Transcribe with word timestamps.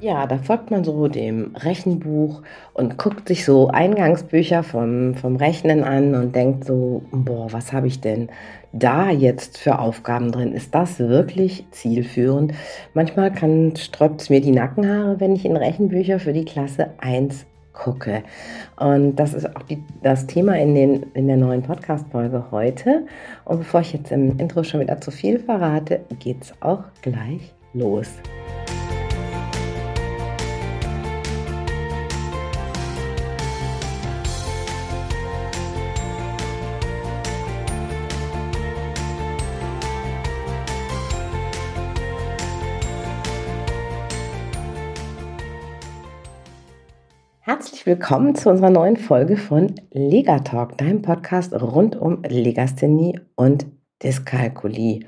Ja, 0.00 0.28
da 0.28 0.38
folgt 0.38 0.70
man 0.70 0.84
so 0.84 1.08
dem 1.08 1.56
Rechenbuch 1.56 2.42
und 2.72 2.98
guckt 2.98 3.26
sich 3.26 3.44
so 3.44 3.66
Eingangsbücher 3.66 4.62
vom, 4.62 5.14
vom 5.14 5.34
Rechnen 5.34 5.82
an 5.82 6.14
und 6.14 6.36
denkt 6.36 6.64
so, 6.64 7.02
boah, 7.10 7.52
was 7.52 7.72
habe 7.72 7.88
ich 7.88 8.00
denn 8.00 8.28
da 8.72 9.10
jetzt 9.10 9.58
für 9.58 9.80
Aufgaben 9.80 10.30
drin? 10.30 10.52
Ist 10.52 10.72
das 10.72 11.00
wirklich 11.00 11.64
zielführend? 11.72 12.54
Manchmal 12.94 13.32
sträubt 13.76 14.20
es 14.20 14.30
mir 14.30 14.40
die 14.40 14.52
Nackenhaare, 14.52 15.18
wenn 15.18 15.34
ich 15.34 15.44
in 15.44 15.56
Rechenbücher 15.56 16.20
für 16.20 16.32
die 16.32 16.44
Klasse 16.44 16.90
1 16.98 17.46
gucke. 17.72 18.22
Und 18.78 19.16
das 19.16 19.34
ist 19.34 19.56
auch 19.56 19.62
die, 19.62 19.82
das 20.04 20.28
Thema 20.28 20.56
in, 20.58 20.76
den, 20.76 21.06
in 21.14 21.26
der 21.26 21.36
neuen 21.36 21.62
Podcast-Folge 21.62 22.52
heute. 22.52 23.06
Und 23.44 23.58
bevor 23.58 23.80
ich 23.80 23.92
jetzt 23.92 24.12
im 24.12 24.38
Intro 24.38 24.62
schon 24.62 24.78
wieder 24.78 25.00
zu 25.00 25.10
viel 25.10 25.40
verrate, 25.40 26.02
geht 26.20 26.42
es 26.42 26.52
auch 26.60 26.84
gleich 27.02 27.52
los. 27.72 28.08
Herzlich 47.78 47.96
willkommen 48.00 48.34
zu 48.34 48.50
unserer 48.50 48.70
neuen 48.70 48.96
Folge 48.96 49.36
von 49.36 49.72
Legatalk, 49.92 50.76
deinem 50.78 51.00
Podcast 51.00 51.52
rund 51.54 51.94
um 51.94 52.24
Legasthenie 52.24 53.20
und 53.36 53.66
Dyskalkulie. 54.02 55.06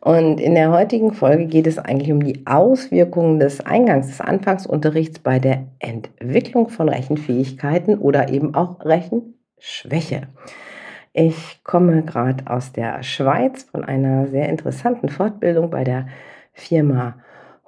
Und 0.00 0.40
in 0.40 0.56
der 0.56 0.72
heutigen 0.72 1.12
Folge 1.12 1.46
geht 1.46 1.68
es 1.68 1.78
eigentlich 1.78 2.10
um 2.10 2.24
die 2.24 2.44
Auswirkungen 2.44 3.38
des 3.38 3.60
Eingangs 3.60 4.08
des 4.08 4.20
Anfangsunterrichts 4.20 5.20
bei 5.20 5.38
der 5.38 5.68
Entwicklung 5.78 6.70
von 6.70 6.88
Rechenfähigkeiten 6.88 7.96
oder 7.96 8.30
eben 8.30 8.56
auch 8.56 8.84
Rechenschwäche. 8.84 10.22
Ich 11.12 11.62
komme 11.62 12.02
gerade 12.02 12.50
aus 12.50 12.72
der 12.72 13.04
Schweiz 13.04 13.62
von 13.62 13.84
einer 13.84 14.26
sehr 14.26 14.48
interessanten 14.48 15.08
Fortbildung 15.08 15.70
bei 15.70 15.84
der 15.84 16.08
Firma 16.52 17.14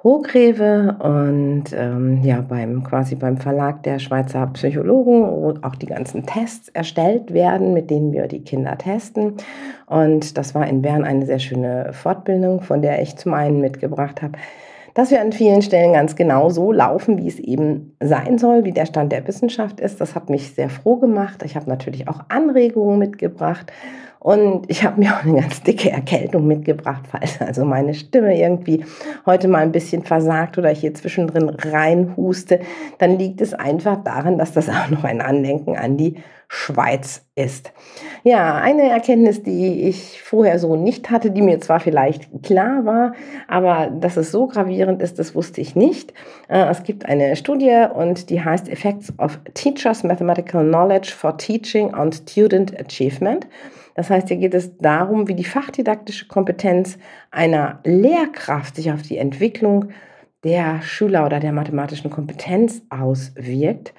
Hochgreve 0.04 0.96
und 0.98 1.64
ähm, 1.74 2.22
ja, 2.22 2.42
beim 2.42 2.84
quasi 2.84 3.14
beim 3.14 3.38
Verlag 3.38 3.82
der 3.84 3.98
Schweizer 3.98 4.46
Psychologen, 4.48 5.22
wo 5.22 5.54
auch 5.62 5.76
die 5.76 5.86
ganzen 5.86 6.26
Tests 6.26 6.68
erstellt 6.68 7.32
werden, 7.32 7.72
mit 7.72 7.88
denen 7.88 8.12
wir 8.12 8.28
die 8.28 8.44
Kinder 8.44 8.76
testen. 8.76 9.38
Und 9.86 10.36
das 10.36 10.54
war 10.54 10.66
in 10.66 10.82
Bern 10.82 11.04
eine 11.04 11.24
sehr 11.24 11.38
schöne 11.38 11.94
Fortbildung, 11.94 12.60
von 12.60 12.82
der 12.82 13.00
ich 13.00 13.16
zum 13.16 13.32
einen 13.32 13.62
mitgebracht 13.62 14.20
habe, 14.20 14.34
dass 14.92 15.10
wir 15.10 15.22
an 15.22 15.32
vielen 15.32 15.62
Stellen 15.62 15.94
ganz 15.94 16.16
genau 16.16 16.50
so 16.50 16.70
laufen, 16.70 17.16
wie 17.16 17.26
es 17.26 17.38
eben 17.38 17.96
sein 17.98 18.36
soll, 18.36 18.64
wie 18.64 18.72
der 18.72 18.86
Stand 18.86 19.10
der 19.10 19.26
Wissenschaft 19.26 19.80
ist. 19.80 20.02
Das 20.02 20.14
hat 20.14 20.28
mich 20.28 20.54
sehr 20.54 20.68
froh 20.68 20.96
gemacht. 20.96 21.42
Ich 21.44 21.56
habe 21.56 21.68
natürlich 21.68 22.08
auch 22.08 22.20
Anregungen 22.28 22.98
mitgebracht 22.98 23.72
und 24.24 24.70
ich 24.70 24.82
habe 24.84 24.98
mir 24.98 25.14
auch 25.14 25.22
eine 25.22 25.38
ganz 25.42 25.62
dicke 25.64 25.90
Erkältung 25.90 26.46
mitgebracht, 26.46 27.02
falls 27.10 27.38
also 27.42 27.66
meine 27.66 27.92
Stimme 27.92 28.40
irgendwie 28.40 28.82
heute 29.26 29.48
mal 29.48 29.58
ein 29.58 29.70
bisschen 29.70 30.02
versagt 30.02 30.56
oder 30.56 30.72
ich 30.72 30.80
hier 30.80 30.94
zwischendrin 30.94 31.50
reinhuste, 31.50 32.60
dann 32.96 33.18
liegt 33.18 33.42
es 33.42 33.52
einfach 33.52 34.02
daran, 34.02 34.38
dass 34.38 34.52
das 34.52 34.68
auch 34.70 34.88
noch 34.88 35.04
ein 35.04 35.20
Andenken 35.20 35.76
an 35.76 35.98
die 35.98 36.14
Schweiz 36.48 37.26
ist. 37.34 37.74
Ja, 38.22 38.54
eine 38.54 38.88
Erkenntnis, 38.88 39.42
die 39.42 39.82
ich 39.82 40.22
vorher 40.22 40.58
so 40.58 40.74
nicht 40.74 41.10
hatte, 41.10 41.30
die 41.30 41.42
mir 41.42 41.60
zwar 41.60 41.80
vielleicht 41.80 42.42
klar 42.42 42.86
war, 42.86 43.12
aber 43.46 43.90
dass 43.90 44.16
es 44.16 44.32
so 44.32 44.46
gravierend 44.46 45.02
ist, 45.02 45.18
das 45.18 45.34
wusste 45.34 45.60
ich 45.60 45.76
nicht. 45.76 46.14
Äh, 46.48 46.64
es 46.70 46.82
gibt 46.82 47.04
eine 47.04 47.36
Studie 47.36 47.88
und 47.94 48.30
die 48.30 48.42
heißt 48.42 48.70
Effects 48.70 49.12
of 49.18 49.38
Teachers 49.52 50.02
Mathematical 50.02 50.64
Knowledge 50.64 51.12
for 51.14 51.36
Teaching 51.36 51.92
on 51.94 52.10
Student 52.10 52.80
Achievement. 52.80 53.46
Das 53.94 54.10
heißt, 54.10 54.28
hier 54.28 54.36
geht 54.36 54.54
es 54.54 54.76
darum, 54.78 55.28
wie 55.28 55.34
die 55.34 55.44
fachdidaktische 55.44 56.26
Kompetenz 56.26 56.98
einer 57.30 57.80
Lehrkraft 57.84 58.76
sich 58.76 58.92
auf 58.92 59.02
die 59.02 59.18
Entwicklung 59.18 59.90
der 60.42 60.82
Schüler 60.82 61.24
oder 61.24 61.40
der 61.40 61.52
mathematischen 61.52 62.10
Kompetenz 62.10 62.82
auswirkt. 62.90 63.94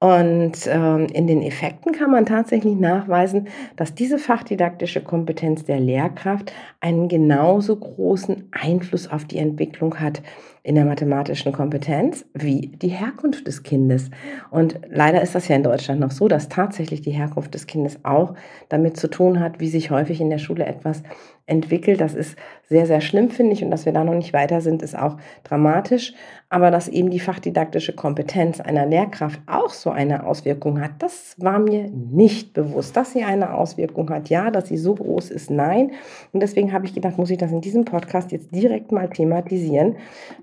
Und 0.00 0.68
ähm, 0.68 1.08
in 1.12 1.26
den 1.26 1.42
Effekten 1.42 1.90
kann 1.90 2.12
man 2.12 2.24
tatsächlich 2.24 2.76
nachweisen, 2.76 3.48
dass 3.74 3.94
diese 3.94 4.18
fachdidaktische 4.18 5.02
Kompetenz 5.02 5.64
der 5.64 5.80
Lehrkraft 5.80 6.52
einen 6.80 7.08
genauso 7.08 7.74
großen 7.74 8.48
Einfluss 8.52 9.10
auf 9.10 9.24
die 9.24 9.38
Entwicklung 9.38 9.98
hat 9.98 10.22
in 10.62 10.76
der 10.76 10.84
mathematischen 10.84 11.50
Kompetenz 11.50 12.24
wie 12.34 12.68
die 12.80 12.88
Herkunft 12.88 13.46
des 13.48 13.64
Kindes. 13.64 14.10
Und 14.50 14.78
leider 14.88 15.20
ist 15.20 15.34
das 15.34 15.48
ja 15.48 15.56
in 15.56 15.62
Deutschland 15.64 15.98
noch 15.98 16.12
so, 16.12 16.28
dass 16.28 16.48
tatsächlich 16.48 17.00
die 17.00 17.10
Herkunft 17.10 17.54
des 17.54 17.66
Kindes 17.66 17.98
auch 18.04 18.34
damit 18.68 18.96
zu 18.98 19.08
tun 19.08 19.40
hat, 19.40 19.58
wie 19.58 19.68
sich 19.68 19.90
häufig 19.90 20.20
in 20.20 20.30
der 20.30 20.38
Schule 20.38 20.64
etwas 20.64 21.02
entwickelt. 21.48 22.00
Das 22.00 22.14
ist 22.14 22.36
sehr, 22.68 22.86
sehr 22.86 23.00
schlimm, 23.00 23.30
finde 23.30 23.54
ich. 23.54 23.64
Und 23.64 23.70
dass 23.70 23.86
wir 23.86 23.92
da 23.92 24.04
noch 24.04 24.14
nicht 24.14 24.32
weiter 24.32 24.60
sind, 24.60 24.82
ist 24.82 24.96
auch 24.96 25.16
dramatisch. 25.44 26.14
Aber 26.50 26.70
dass 26.70 26.88
eben 26.88 27.10
die 27.10 27.20
fachdidaktische 27.20 27.94
Kompetenz 27.94 28.60
einer 28.60 28.86
Lehrkraft 28.86 29.40
auch 29.46 29.70
so 29.70 29.90
eine 29.90 30.26
Auswirkung 30.26 30.80
hat, 30.80 30.92
das 30.98 31.34
war 31.38 31.58
mir 31.58 31.90
nicht 31.90 32.54
bewusst. 32.54 32.96
Dass 32.96 33.12
sie 33.12 33.24
eine 33.24 33.54
Auswirkung 33.54 34.08
hat, 34.10 34.28
ja, 34.28 34.50
dass 34.50 34.68
sie 34.68 34.76
so 34.76 34.94
groß 34.94 35.30
ist, 35.30 35.50
nein. 35.50 35.92
Und 36.32 36.40
deswegen 36.40 36.72
habe 36.72 36.86
ich 36.86 36.94
gedacht, 36.94 37.18
muss 37.18 37.30
ich 37.30 37.38
das 37.38 37.52
in 37.52 37.60
diesem 37.60 37.84
Podcast 37.84 38.32
jetzt 38.32 38.54
direkt 38.54 38.92
mal 38.92 39.08
thematisieren, 39.08 39.96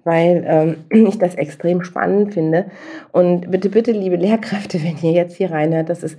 weil 0.04 0.44
ähm, 0.48 0.76
ich 1.08 1.18
das 1.18 1.36
extrem 1.36 1.84
spannend 1.84 2.34
finde. 2.34 2.66
Und 3.12 3.50
bitte, 3.50 3.70
bitte, 3.70 3.92
liebe 3.92 4.16
Lehrkräfte, 4.16 4.84
wenn 4.84 4.98
ihr 5.02 5.12
jetzt 5.12 5.38
hier 5.38 5.52
reinhört, 5.52 5.90
das 5.90 6.04
ist 6.04 6.18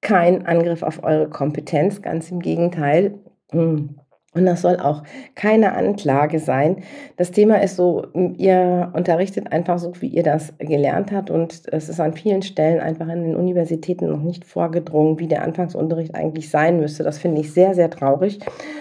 kein 0.00 0.46
Angriff 0.46 0.82
auf 0.82 1.02
eure 1.02 1.28
Kompetenz, 1.28 2.02
ganz 2.02 2.30
im 2.30 2.40
Gegenteil. 2.40 3.14
Hm. 3.50 3.96
Und 4.34 4.46
das 4.46 4.62
soll 4.62 4.78
auch 4.78 5.04
keine 5.36 5.74
Anklage 5.74 6.40
sein. 6.40 6.78
Das 7.16 7.30
Thema 7.30 7.62
ist 7.62 7.76
so, 7.76 8.06
ihr 8.36 8.90
unterrichtet 8.92 9.52
einfach 9.52 9.78
so, 9.78 9.92
wie 10.00 10.08
ihr 10.08 10.24
das 10.24 10.52
gelernt 10.58 11.12
habt. 11.12 11.30
Und 11.30 11.62
es 11.70 11.88
ist 11.88 12.00
an 12.00 12.14
vielen 12.14 12.42
Stellen 12.42 12.80
einfach 12.80 13.08
in 13.08 13.22
den 13.22 13.36
Universitäten 13.36 14.10
noch 14.10 14.22
nicht 14.22 14.44
vorgedrungen, 14.44 15.20
wie 15.20 15.28
der 15.28 15.42
Anfangsunterricht 15.42 16.16
eigentlich 16.16 16.50
sein 16.50 16.80
müsste. 16.80 17.04
Das 17.04 17.18
finde 17.18 17.42
ich 17.42 17.52
sehr, 17.52 17.74
sehr 17.74 17.90
traurig. 17.90 18.40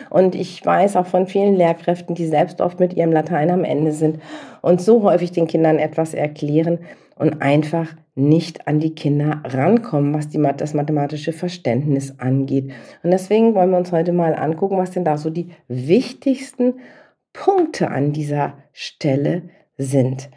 Und 0.10 0.34
ich 0.34 0.66
weiß 0.66 0.96
auch 0.96 1.06
von 1.06 1.28
vielen 1.28 1.56
Lehrkräften, 1.56 2.16
die 2.16 2.26
selbst 2.26 2.60
oft 2.60 2.80
mit 2.80 2.96
ihrem 2.96 3.12
Latein 3.12 3.52
am 3.52 3.64
Ende 3.64 3.92
sind 3.92 4.20
und 4.62 4.82
so 4.82 5.04
häufig 5.04 5.32
den 5.32 5.48
Kindern 5.48 5.78
etwas 5.78 6.16
erklären 6.16 6.80
und 7.16 7.42
einfach 7.44 7.94
nicht 8.16 8.68
an 8.68 8.80
die 8.80 8.94
Kinder 8.94 9.42
rankommen, 9.44 10.14
was 10.14 10.30
die, 10.30 10.42
das 10.58 10.74
mathematische 10.74 11.34
Verständnis 11.34 12.20
angeht. 12.20 12.72
Und 13.02 13.12
deswegen 13.12 13.56
wollen 13.56 13.72
wir 13.72 13.78
uns 13.78 13.92
heute 13.92 14.14
mal 14.14 14.36
angucken, 14.36 14.78
was 14.78 14.92
denn 14.92 15.06
da 15.06 15.18
so 15.18 15.30
die 15.30 15.50
wichtigsten 15.68 16.76
Punkte 17.34 17.90
an 17.90 18.14
dieser 18.14 18.54
Stelle 18.72 19.50
sind. 19.78 20.30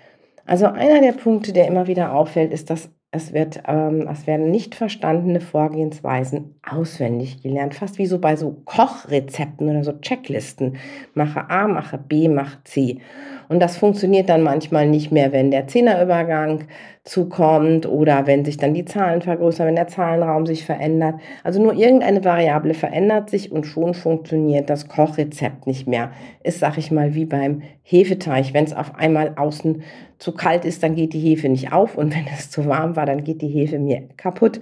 Also 0.47 0.67
einer 0.67 1.01
der 1.01 1.13
Punkte, 1.13 1.53
der 1.53 1.67
immer 1.67 1.87
wieder 1.87 2.15
auffällt, 2.15 2.53
ist, 2.53 2.71
dass 2.71 2.91
es, 3.11 3.33
wird, 3.33 3.63
ähm, 3.67 4.09
es 4.11 4.27
werden 4.27 4.51
nicht 4.51 4.75
verstandene 4.75 5.41
Vorgehensweisen 5.41 6.61
auswendig 6.69 7.43
gelernt, 7.43 7.75
fast 7.75 7.99
wie 7.99 8.07
so 8.07 8.19
bei 8.19 8.37
so 8.37 8.63
Kochrezepten 8.65 9.69
oder 9.69 9.85
so 9.85 9.93
Checklisten. 9.93 10.77
Mache 11.15 11.49
A, 11.51 11.67
mache 11.69 11.99
B, 11.99 12.29
mache 12.29 12.59
C. 12.65 13.01
Und 13.49 13.61
das 13.61 13.77
funktioniert 13.77 14.29
dann 14.29 14.43
manchmal 14.43 14.89
nicht 14.89 15.13
mehr, 15.13 15.33
wenn 15.33 15.51
der 15.51 15.67
Zehnerübergang 15.67 16.65
zukommt 17.07 17.87
oder 17.87 18.27
wenn 18.27 18.45
sich 18.45 18.57
dann 18.57 18.75
die 18.75 18.85
Zahlen 18.85 19.23
vergrößern, 19.23 19.69
wenn 19.69 19.77
der 19.77 19.87
Zahlenraum 19.87 20.45
sich 20.45 20.65
verändert. 20.65 21.15
Also 21.45 21.63
nur 21.63 21.75
irgendeine 21.75 22.25
Variable 22.25 22.75
verändert 22.75 23.31
sich 23.31 23.53
und 23.53 23.65
schon 23.65 23.95
funktioniert 23.95 24.69
das 24.69 24.89
Kochrezept 24.89 25.69
nicht 25.69 25.87
mehr. 25.87 26.11
Ist, 26.43 26.59
sag 26.59 26.79
ich 26.79 26.91
mal, 26.91 27.15
wie 27.15 27.25
beim 27.25 27.63
Hefeteig. 27.83 28.53
Wenn 28.53 28.65
es 28.65 28.75
auf 28.75 28.97
einmal 28.97 29.35
außen 29.37 29.83
zu 30.19 30.33
kalt 30.33 30.65
ist, 30.65 30.83
dann 30.83 30.97
geht 30.97 31.13
die 31.13 31.21
Hefe 31.21 31.49
nicht 31.49 31.73
auf 31.73 31.97
und 31.97 32.13
wenn 32.15 32.27
es 32.35 32.51
zu 32.51 32.67
warm 32.67 32.97
war, 32.97 33.07
dann 33.07 33.23
geht 33.23 33.41
die 33.41 33.49
Hefe 33.49 33.79
mir 33.79 34.03
kaputt. 34.17 34.61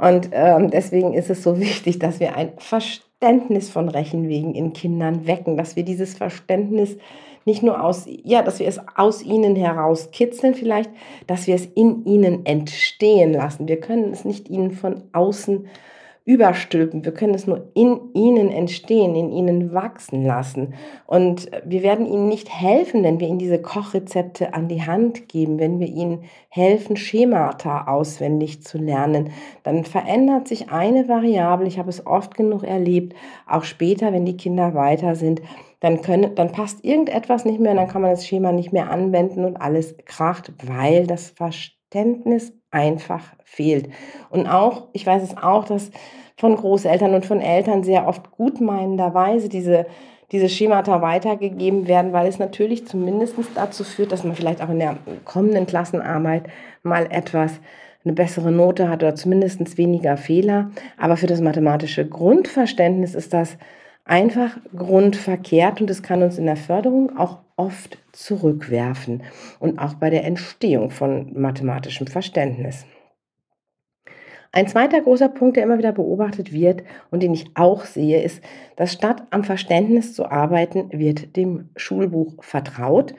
Und 0.00 0.30
ähm, 0.32 0.70
deswegen 0.70 1.12
ist 1.14 1.30
es 1.30 1.42
so 1.42 1.58
wichtig, 1.58 1.98
dass 1.98 2.20
wir 2.20 2.36
ein 2.36 2.52
Verständnis 2.58 3.68
von 3.68 3.88
Rechenwegen 3.88 4.54
in 4.54 4.72
Kindern 4.72 5.26
wecken, 5.26 5.56
dass 5.56 5.74
wir 5.74 5.84
dieses 5.84 6.14
Verständnis 6.14 6.96
nicht 7.44 7.62
nur 7.62 7.82
aus, 7.82 8.06
ja, 8.06 8.42
dass 8.42 8.58
wir 8.58 8.68
es 8.68 8.80
aus 8.96 9.22
ihnen 9.22 9.56
heraus 9.56 10.10
kitzeln 10.10 10.54
vielleicht, 10.54 10.90
dass 11.26 11.46
wir 11.46 11.54
es 11.54 11.66
in 11.66 12.04
ihnen 12.04 12.44
entstehen 12.46 13.32
lassen. 13.32 13.68
Wir 13.68 13.80
können 13.80 14.12
es 14.12 14.24
nicht 14.24 14.48
ihnen 14.48 14.72
von 14.72 15.02
außen 15.12 15.66
überstülpen. 16.30 17.04
Wir 17.04 17.12
können 17.12 17.34
es 17.34 17.48
nur 17.48 17.72
in 17.74 17.98
ihnen 18.14 18.50
entstehen, 18.50 19.16
in 19.16 19.32
ihnen 19.32 19.74
wachsen 19.74 20.24
lassen. 20.24 20.74
Und 21.04 21.50
wir 21.64 21.82
werden 21.82 22.06
ihnen 22.06 22.28
nicht 22.28 22.48
helfen, 22.48 23.02
wenn 23.02 23.18
wir 23.18 23.26
ihnen 23.26 23.40
diese 23.40 23.60
Kochrezepte 23.60 24.54
an 24.54 24.68
die 24.68 24.82
Hand 24.82 25.28
geben, 25.28 25.58
wenn 25.58 25.80
wir 25.80 25.88
ihnen 25.88 26.22
helfen, 26.48 26.96
Schemata 26.96 27.88
auswendig 27.88 28.62
zu 28.62 28.78
lernen. 28.78 29.30
Dann 29.64 29.84
verändert 29.84 30.46
sich 30.46 30.70
eine 30.70 31.08
Variable. 31.08 31.66
Ich 31.66 31.80
habe 31.80 31.90
es 31.90 32.06
oft 32.06 32.36
genug 32.36 32.62
erlebt, 32.62 33.16
auch 33.48 33.64
später, 33.64 34.12
wenn 34.12 34.24
die 34.24 34.36
Kinder 34.36 34.72
weiter 34.74 35.16
sind. 35.16 35.42
Dann, 35.80 36.00
können, 36.00 36.36
dann 36.36 36.52
passt 36.52 36.84
irgendetwas 36.84 37.44
nicht 37.44 37.58
mehr, 37.58 37.74
dann 37.74 37.88
kann 37.88 38.02
man 38.02 38.12
das 38.12 38.24
Schema 38.24 38.52
nicht 38.52 38.72
mehr 38.72 38.88
anwenden 38.90 39.44
und 39.44 39.56
alles 39.56 39.96
kracht, 40.04 40.52
weil 40.62 41.08
das 41.08 41.30
Verständnis 41.30 42.52
einfach 42.70 43.24
fehlt. 43.44 43.90
Und 44.30 44.46
auch, 44.46 44.88
ich 44.92 45.06
weiß 45.06 45.22
es 45.22 45.36
auch, 45.36 45.64
dass 45.64 45.90
von 46.36 46.56
Großeltern 46.56 47.14
und 47.14 47.26
von 47.26 47.40
Eltern 47.40 47.82
sehr 47.84 48.06
oft 48.06 48.30
gutmeinenderweise 48.30 49.48
diese, 49.48 49.86
diese 50.32 50.48
Schemata 50.48 51.02
weitergegeben 51.02 51.86
werden, 51.86 52.12
weil 52.12 52.26
es 52.26 52.38
natürlich 52.38 52.86
zumindest 52.86 53.34
dazu 53.54 53.84
führt, 53.84 54.12
dass 54.12 54.24
man 54.24 54.34
vielleicht 54.34 54.62
auch 54.62 54.70
in 54.70 54.78
der 54.78 54.96
kommenden 55.24 55.66
Klassenarbeit 55.66 56.44
mal 56.82 57.06
etwas 57.10 57.60
eine 58.04 58.14
bessere 58.14 58.50
Note 58.50 58.88
hat 58.88 59.02
oder 59.02 59.14
zumindest 59.14 59.76
weniger 59.76 60.16
Fehler. 60.16 60.70
Aber 60.96 61.16
für 61.16 61.26
das 61.26 61.40
mathematische 61.40 62.08
Grundverständnis 62.08 63.14
ist 63.14 63.34
das 63.34 63.58
einfach 64.04 64.56
grundverkehrt 64.74 65.80
und 65.80 65.90
es 65.90 66.02
kann 66.02 66.22
uns 66.22 66.38
in 66.38 66.46
der 66.46 66.56
Förderung 66.56 67.18
auch 67.18 67.38
oft 67.60 67.98
zurückwerfen 68.12 69.22
und 69.58 69.78
auch 69.78 69.94
bei 69.94 70.08
der 70.08 70.24
Entstehung 70.24 70.90
von 70.90 71.38
mathematischem 71.38 72.06
Verständnis. 72.06 72.86
Ein 74.50 74.66
zweiter 74.66 75.02
großer 75.02 75.28
Punkt, 75.28 75.56
der 75.56 75.64
immer 75.64 75.78
wieder 75.78 75.92
beobachtet 75.92 76.52
wird 76.52 76.82
und 77.10 77.22
den 77.22 77.34
ich 77.34 77.50
auch 77.54 77.84
sehe, 77.84 78.22
ist, 78.22 78.42
dass 78.76 78.94
statt 78.94 79.22
am 79.30 79.44
Verständnis 79.44 80.14
zu 80.14 80.24
arbeiten, 80.24 80.90
wird 80.90 81.36
dem 81.36 81.68
Schulbuch 81.76 82.42
vertraut 82.42 83.14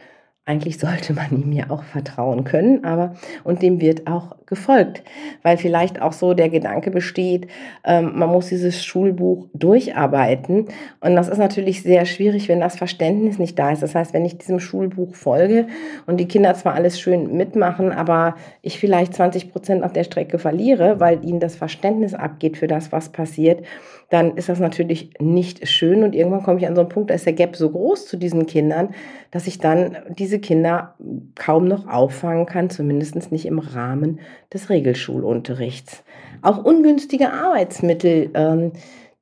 eigentlich 0.45 0.79
sollte 0.79 1.13
man 1.13 1.31
ihm 1.31 1.51
ja 1.51 1.69
auch 1.69 1.83
vertrauen 1.83 2.43
können, 2.43 2.83
aber 2.83 3.15
und 3.43 3.61
dem 3.61 3.79
wird 3.79 4.07
auch 4.07 4.35
gefolgt, 4.47 5.03
weil 5.43 5.57
vielleicht 5.57 6.01
auch 6.01 6.13
so 6.13 6.33
der 6.33 6.49
Gedanke 6.49 6.89
besteht, 6.89 7.47
ähm, 7.85 8.17
man 8.17 8.29
muss 8.29 8.47
dieses 8.47 8.83
Schulbuch 8.83 9.47
durcharbeiten 9.53 10.65
und 10.99 11.15
das 11.15 11.29
ist 11.29 11.37
natürlich 11.37 11.83
sehr 11.83 12.05
schwierig, 12.05 12.49
wenn 12.49 12.59
das 12.59 12.75
Verständnis 12.75 13.37
nicht 13.37 13.57
da 13.57 13.71
ist. 13.71 13.83
Das 13.83 13.93
heißt, 13.93 14.13
wenn 14.13 14.25
ich 14.25 14.39
diesem 14.39 14.59
Schulbuch 14.59 15.13
folge 15.13 15.67
und 16.07 16.17
die 16.17 16.27
Kinder 16.27 16.55
zwar 16.55 16.73
alles 16.73 16.99
schön 16.99 17.37
mitmachen, 17.37 17.91
aber 17.91 18.35
ich 18.63 18.79
vielleicht 18.79 19.13
20 19.13 19.51
Prozent 19.51 19.83
auf 19.83 19.93
der 19.93 20.03
Strecke 20.03 20.39
verliere, 20.39 20.99
weil 20.99 21.23
ihnen 21.23 21.39
das 21.39 21.55
Verständnis 21.55 22.15
abgeht 22.15 22.57
für 22.57 22.67
das, 22.67 22.91
was 22.91 23.09
passiert, 23.09 23.63
dann 24.11 24.35
ist 24.35 24.49
das 24.49 24.59
natürlich 24.59 25.11
nicht 25.19 25.69
schön 25.69 26.03
und 26.03 26.13
irgendwann 26.13 26.43
komme 26.43 26.59
ich 26.59 26.67
an 26.67 26.75
so 26.75 26.81
einen 26.81 26.89
Punkt, 26.89 27.09
da 27.09 27.13
ist 27.13 27.25
der 27.25 27.31
Gap 27.31 27.55
so 27.55 27.69
groß 27.69 28.07
zu 28.07 28.17
diesen 28.17 28.45
Kindern, 28.45 28.89
dass 29.31 29.47
ich 29.47 29.57
dann 29.57 29.95
diese 30.09 30.39
Kinder 30.39 30.95
kaum 31.35 31.65
noch 31.65 31.87
auffangen 31.87 32.45
kann, 32.45 32.69
zumindest 32.69 33.31
nicht 33.31 33.45
im 33.45 33.59
Rahmen 33.59 34.19
des 34.53 34.69
Regelschulunterrichts. 34.69 36.03
Auch 36.41 36.61
ungünstige 36.61 37.31
Arbeitsmittel, 37.31 38.31
ähm, 38.33 38.73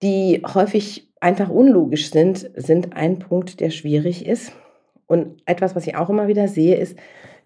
die 0.01 0.41
häufig 0.55 1.07
einfach 1.19 1.49
unlogisch 1.49 2.09
sind, 2.09 2.49
sind 2.55 2.95
ein 2.95 3.19
Punkt, 3.19 3.59
der 3.59 3.69
schwierig 3.69 4.25
ist. 4.25 4.53
Und 5.05 5.39
etwas, 5.45 5.75
was 5.75 5.85
ich 5.85 5.97
auch 5.97 6.09
immer 6.09 6.27
wieder 6.27 6.47
sehe, 6.47 6.77
ist, 6.77 6.97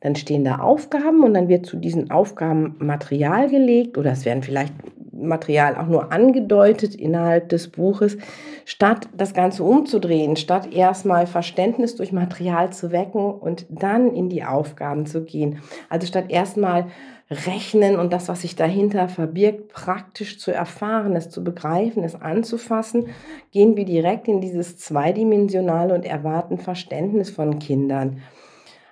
dann 0.04 0.18
stehen 0.18 0.44
da 0.44 0.58
Aufgaben 0.58 1.24
und 1.24 1.34
dann 1.34 1.48
wird 1.48 1.66
zu 1.66 1.78
diesen 1.78 2.12
Aufgaben 2.12 2.76
Material 2.80 3.50
gelegt 3.50 3.98
oder 3.98 4.12
es 4.12 4.26
werden 4.26 4.44
vielleicht 4.44 4.74
Material 5.14 5.78
auch 5.78 5.88
nur 5.88 6.12
angedeutet 6.12 6.94
innerhalb 6.94 7.48
des 7.48 7.70
Buches, 7.70 8.18
statt 8.66 9.08
das 9.16 9.34
Ganze 9.34 9.64
umzudrehen, 9.64 10.36
statt 10.36 10.74
erstmal 10.74 11.26
Verständnis 11.26 11.96
durch 11.96 12.12
Material 12.12 12.74
zu 12.74 12.92
wecken 12.92 13.32
und 13.32 13.66
dann 13.70 14.14
in 14.14 14.28
die 14.28 14.44
Aufgaben 14.44 15.06
zu 15.06 15.24
gehen. 15.24 15.60
Also 15.88 16.06
statt 16.06 16.26
erstmal 16.28 16.88
rechnen 17.32 17.96
und 17.96 18.12
das, 18.12 18.28
was 18.28 18.42
sich 18.42 18.58
dahinter 18.58 19.08
verbirgt, 19.08 19.72
praktisch 19.72 20.38
zu 20.38 20.52
erfahren, 20.52 21.16
es 21.16 21.30
zu 21.30 21.46
begreifen, 21.46 22.04
es 22.04 22.22
anzufassen, 22.22 23.08
gehen 23.52 23.78
wir 23.78 23.86
direkt 23.86 24.28
in 24.28 24.42
dieses 24.42 24.78
zweidimensionale 24.78 25.94
und 25.94 26.04
erwarten 26.04 26.58
Verständnis 26.58 27.30
von 27.30 27.60
Kindern. 27.60 28.22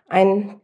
Ein 0.08 0.61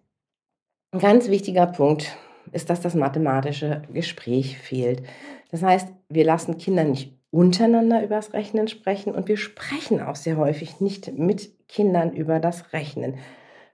ganz 0.92 1.30
wichtiger 1.30 1.68
Punkt 1.68 2.18
ist, 2.52 2.70
dass 2.70 2.82
das 2.82 2.96
mathematische 2.96 3.82
Gespräch 3.92 4.58
fehlt. 4.58 5.04
Das 5.52 5.64
heißt, 5.64 5.90
wir 6.10 6.26
lassen 6.26 6.58
Kinder 6.58 6.84
nicht 6.84 7.18
untereinander 7.32 8.04
übers 8.04 8.34
Rechnen 8.34 8.68
sprechen 8.68 9.14
und 9.14 9.28
wir 9.28 9.38
sprechen 9.38 10.02
auch 10.02 10.16
sehr 10.16 10.38
häufig 10.38 10.80
nicht 10.80 11.18
mit 11.18 11.68
Kindern 11.68 12.14
über 12.14 12.40
das 12.40 12.74
Rechnen. 12.74 13.16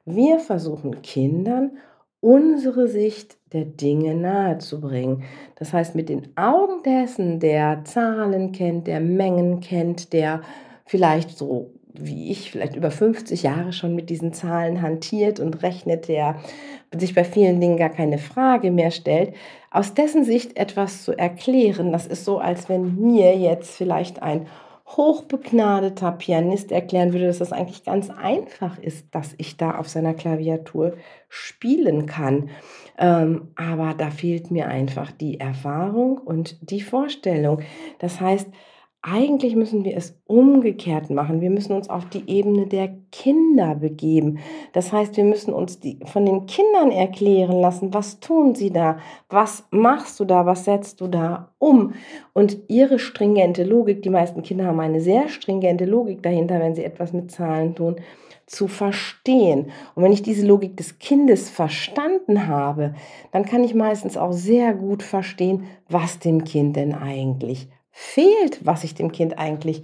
Wir 0.06 0.40
versuchen 0.40 1.02
Kindern 1.02 1.78
unsere 2.20 2.88
Sicht 2.88 3.38
der 3.54 3.66
Dinge 3.66 4.16
nahezubringen. 4.16 5.24
Das 5.56 5.74
heißt, 5.74 5.94
mit 5.94 6.10
den 6.10 6.36
Augen 6.38 6.82
dessen, 6.84 7.40
der 7.40 7.84
Zahlen 7.84 8.52
kennt, 8.54 8.88
der 8.88 9.00
Mengen 9.00 9.60
kennt, 9.60 10.14
der 10.14 10.42
vielleicht 10.86 11.38
so 11.38 11.72
wie 11.94 12.32
ich, 12.32 12.52
vielleicht 12.52 12.76
über 12.76 12.92
50 12.92 13.44
Jahre 13.44 13.72
schon 13.72 13.96
mit 13.96 14.10
diesen 14.10 14.34
Zahlen 14.34 14.82
hantiert 14.82 15.40
und 15.40 15.62
rechnet, 15.62 16.08
der 16.08 16.38
sich 16.92 17.14
bei 17.14 17.24
vielen 17.24 17.62
Dingen 17.62 17.78
gar 17.78 17.90
keine 17.90 18.18
Frage 18.18 18.72
mehr 18.72 18.92
stellt, 18.92 19.36
aus 19.72 19.94
dessen 19.94 20.24
Sicht 20.24 20.58
etwas 20.58 21.04
zu 21.04 21.18
erklären, 21.18 21.92
das 21.92 22.08
ist 22.08 22.26
so, 22.26 22.40
als 22.40 22.70
wenn 22.70 22.96
mir 22.96 23.38
jetzt 23.38 23.76
vielleicht 23.76 24.22
ein 24.22 24.48
hochbegnadeter 24.86 26.12
Pianist 26.12 26.72
erklären 26.72 27.14
würde, 27.14 27.28
dass 27.28 27.40
das 27.40 27.54
eigentlich 27.54 27.84
ganz 27.84 28.10
einfach 28.10 28.78
ist, 28.80 29.08
dass 29.16 29.34
ich 29.38 29.58
da 29.58 29.78
auf 29.78 29.88
seiner 29.88 30.14
Klaviatur 30.14 30.94
spielen 31.30 32.06
kann. 32.06 32.50
Ähm, 32.98 33.54
aber 33.56 33.96
da 33.98 34.12
fehlt 34.12 34.52
mir 34.52 34.68
einfach 34.68 35.12
die 35.12 35.40
Erfahrung 35.40 36.18
und 36.18 36.58
die 36.70 36.82
Vorstellung. 36.82 37.62
Das 38.00 38.22
heißt, 38.22 38.50
eigentlich 39.06 39.58
müssen 39.58 39.84
wir 39.84 39.98
es 39.98 40.18
umgekehrt 40.28 41.10
machen. 41.10 41.42
Wir 41.42 41.50
müssen 41.50 41.74
uns 41.74 41.90
auf 41.90 42.06
die 42.06 42.24
Ebene 42.30 42.68
der 42.68 42.90
Kinder 43.12 43.76
begeben. 43.76 44.40
Das 44.72 44.94
heißt, 44.94 45.18
wir 45.18 45.26
müssen 45.26 45.54
uns 45.54 45.78
die, 45.82 46.00
von 46.06 46.26
den 46.26 46.46
Kindern 46.46 46.90
erklären 46.90 47.60
lassen, 47.60 47.94
was 47.94 48.22
tun 48.22 48.56
sie 48.56 48.72
da, 48.72 48.98
was 49.30 49.66
machst 49.72 50.22
du 50.22 50.26
da, 50.26 50.46
was 50.46 50.64
setzt 50.64 51.02
du 51.02 51.08
da 51.08 51.52
um. 51.60 51.94
Und 52.32 52.58
ihre 52.70 52.98
stringente 52.98 53.66
Logik, 53.66 54.04
die 54.04 54.10
meisten 54.10 54.42
Kinder 54.42 54.68
haben 54.68 54.80
eine 54.80 55.02
sehr 55.02 55.28
stringente 55.28 55.84
Logik 55.84 56.24
dahinter, 56.24 56.62
wenn 56.62 56.74
sie 56.74 56.86
etwas 56.86 57.12
mit 57.12 57.30
Zahlen 57.30 57.76
tun, 57.76 57.98
zu 58.46 58.70
verstehen. 58.70 59.72
Und 59.96 60.04
wenn 60.04 60.14
ich 60.14 60.22
diese 60.22 60.48
Logik 60.48 60.78
des 60.78 60.98
Kindes 61.00 61.50
verstanden 61.50 62.48
habe, 62.48 62.94
dann 63.34 63.44
kann 63.44 63.66
ich 63.66 63.76
meistens 63.76 64.16
auch 64.16 64.32
sehr 64.32 64.74
gut 64.74 65.04
verstehen, 65.04 65.66
was 65.90 66.20
dem 66.20 66.46
Kind 66.46 66.78
denn 66.78 66.94
eigentlich 66.94 67.68
fehlt, 67.94 68.66
was 68.66 68.84
ich 68.84 68.96
dem 68.96 69.12
Kind 69.12 69.38
eigentlich, 69.38 69.84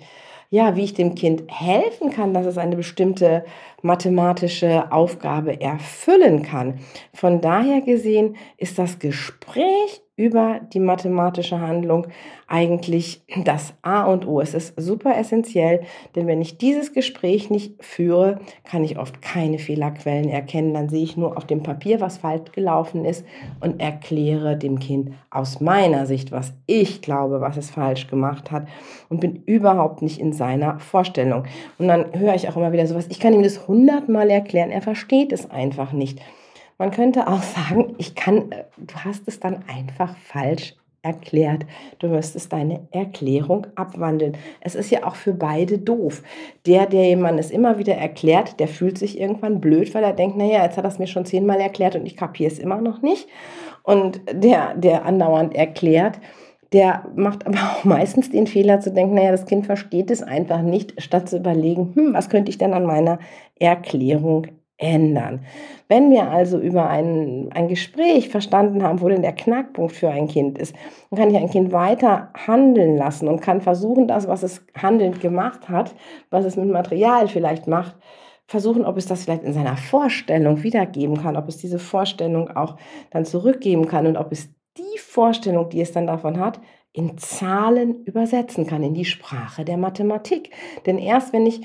ja, 0.50 0.76
wie 0.76 0.84
ich 0.84 0.96
dem 0.96 1.14
Kind 1.14 1.44
helfen 1.48 2.10
kann, 2.10 2.34
dass 2.34 2.48
es 2.48 2.58
eine 2.58 2.76
bestimmte 2.76 3.46
mathematische 3.84 4.92
Aufgabe 4.92 5.62
erfüllen 5.62 6.42
kann. 6.42 6.80
Von 7.14 7.40
daher 7.40 7.82
gesehen 7.82 8.36
ist 8.58 8.80
das 8.80 8.98
Gespräch 8.98 10.02
über 10.20 10.60
die 10.74 10.82
mathematische 10.82 11.62
Handlung 11.62 12.08
eigentlich 12.48 13.22
das 13.46 13.74
A 13.84 14.04
und 14.04 14.28
O. 14.28 14.42
Es 14.42 14.54
ist 14.54 14.74
super 14.76 15.18
essentiell, 15.18 15.84
denn 16.14 16.28
wenn 16.28 16.42
ich 16.42 16.58
dieses 16.58 16.92
Gespräch 16.92 17.50
nicht 17.50 17.82
führe, 17.82 18.40
kann 18.66 18.84
ich 18.84 19.00
oft 19.00 19.22
keine 19.22 19.60
Fehlerquellen 19.60 20.28
erkennen. 20.28 20.74
Dann 20.74 20.90
sehe 20.90 21.04
ich 21.04 21.16
nur 21.16 21.38
auf 21.38 21.46
dem 21.46 21.64
Papier, 21.64 22.02
was 22.02 22.18
falsch 22.18 22.52
gelaufen 22.52 23.06
ist 23.06 23.26
und 23.62 23.80
erkläre 23.80 24.58
dem 24.58 24.80
Kind 24.80 25.14
aus 25.30 25.62
meiner 25.62 26.06
Sicht, 26.06 26.34
was 26.34 26.54
ich 26.66 27.02
glaube, 27.02 27.40
was 27.40 27.56
es 27.56 27.70
falsch 27.70 28.08
gemacht 28.08 28.52
hat 28.52 28.68
und 29.08 29.22
bin 29.22 29.44
überhaupt 29.46 30.02
nicht 30.02 30.20
in 30.20 30.34
seiner 30.34 30.80
Vorstellung. 30.80 31.46
Und 31.78 31.88
dann 31.88 32.08
höre 32.14 32.36
ich 32.36 32.50
auch 32.50 32.58
immer 32.58 32.74
wieder 32.74 32.88
sowas, 32.88 33.08
ich 33.10 33.22
kann 33.22 33.34
ihm 33.34 33.44
das 33.44 33.70
hundertmal 33.70 34.30
erklären, 34.30 34.70
er 34.70 34.82
versteht 34.82 35.32
es 35.32 35.50
einfach 35.50 35.94
nicht. 35.94 36.20
Man 36.80 36.92
könnte 36.92 37.28
auch 37.28 37.44
sagen, 37.44 37.96
ich 37.98 38.16
kann, 38.16 38.54
äh, 38.54 38.64
du 38.78 38.96
hast 39.04 39.28
es 39.28 39.40
dann 39.42 39.66
einfach 39.68 40.16
falsch 40.18 40.76
erklärt. 41.02 41.66
Du 42.00 42.08
müsstest 42.08 42.54
deine 42.54 42.88
Erklärung 42.92 43.68
abwandeln. 43.76 44.38
Es 44.62 44.76
ist 44.76 44.90
ja 44.90 45.06
auch 45.06 45.16
für 45.16 45.34
beide 45.34 45.78
doof. 45.78 46.24
Der, 46.66 46.86
der 46.86 47.18
man 47.18 47.38
es 47.38 47.52
immer 47.52 47.78
wieder 47.80 47.96
erklärt, 47.96 48.60
der 48.62 48.70
fühlt 48.70 48.98
sich 48.98 49.20
irgendwann 49.20 49.60
blöd, 49.60 49.94
weil 49.94 50.04
er 50.04 50.14
denkt, 50.14 50.38
naja, 50.38 50.64
jetzt 50.64 50.78
hat 50.78 50.86
er 50.86 50.90
es 50.90 51.00
mir 51.00 51.08
schon 51.08 51.26
zehnmal 51.26 51.60
erklärt 51.60 51.96
und 51.96 52.06
ich 52.06 52.16
kapiere 52.16 52.52
es 52.52 52.60
immer 52.60 52.80
noch 52.80 53.02
nicht. 53.02 53.28
Und 53.84 54.22
der, 54.32 54.74
der 54.76 55.06
andauernd 55.06 55.56
erklärt, 55.56 56.20
der 56.72 57.06
macht 57.14 57.46
aber 57.46 57.58
auch 57.58 57.84
meistens 57.84 58.30
den 58.30 58.48
Fehler 58.48 58.80
zu 58.80 58.94
denken, 58.94 59.16
naja, 59.16 59.32
das 59.32 59.46
Kind 59.46 59.66
versteht 59.66 60.12
es 60.12 60.24
einfach 60.24 60.62
nicht, 60.62 61.02
statt 61.02 61.28
zu 61.28 61.38
überlegen, 61.38 61.94
hm, 61.96 62.14
was 62.14 62.30
könnte 62.30 62.52
ich 62.52 62.58
denn 62.58 62.74
an 62.74 62.86
meiner 62.86 63.20
Erklärung 63.58 64.48
ändern. 64.80 65.46
Wenn 65.88 66.10
wir 66.10 66.32
also 66.32 66.58
über 66.58 66.90
ein, 66.90 67.50
ein 67.54 67.68
Gespräch 67.68 68.30
verstanden 68.30 68.82
haben, 68.82 69.02
wo 69.02 69.10
denn 69.10 69.22
der 69.22 69.34
Knackpunkt 69.34 69.92
für 69.92 70.10
ein 70.10 70.28
Kind 70.28 70.58
ist, 70.58 70.74
dann 71.12 71.20
kann 71.20 71.30
ich 71.30 71.38
ein 71.38 71.50
Kind 71.50 71.72
weiter 71.72 72.32
handeln 72.48 72.98
lassen 72.98 73.28
und 73.28 73.42
kann 73.42 73.62
versuchen, 73.62 74.08
das, 74.08 74.28
was 74.28 74.42
es 74.42 74.66
handelnd 74.76 75.20
gemacht 75.20 75.70
hat, 75.70 75.94
was 76.30 76.46
es 76.46 76.56
mit 76.56 76.70
Material 76.70 77.28
vielleicht 77.28 77.68
macht, 77.68 77.96
versuchen, 78.48 78.86
ob 78.86 78.98
es 78.98 79.06
das 79.06 79.26
vielleicht 79.26 79.44
in 79.44 79.54
seiner 79.54 79.78
Vorstellung 79.78 80.64
wiedergeben 80.64 81.22
kann, 81.22 81.36
ob 81.36 81.48
es 81.50 81.58
diese 81.58 81.78
Vorstellung 81.78 82.50
auch 82.50 82.78
dann 83.12 83.26
zurückgeben 83.26 83.86
kann 83.86 84.08
und 84.08 84.18
ob 84.18 84.32
es 84.32 84.50
die 84.78 84.98
Vorstellung, 84.98 85.70
die 85.70 85.82
es 85.82 85.92
dann 85.92 86.08
davon 86.08 86.40
hat, 86.40 86.60
in 86.94 87.18
Zahlen 87.18 88.04
übersetzen 88.06 88.66
kann, 88.66 88.82
in 88.82 88.94
die 88.94 89.06
Sprache 89.06 89.66
der 89.66 89.78
Mathematik. 89.78 90.52
Denn 90.86 90.98
erst 90.98 91.34
wenn 91.34 91.46
ich 91.46 91.62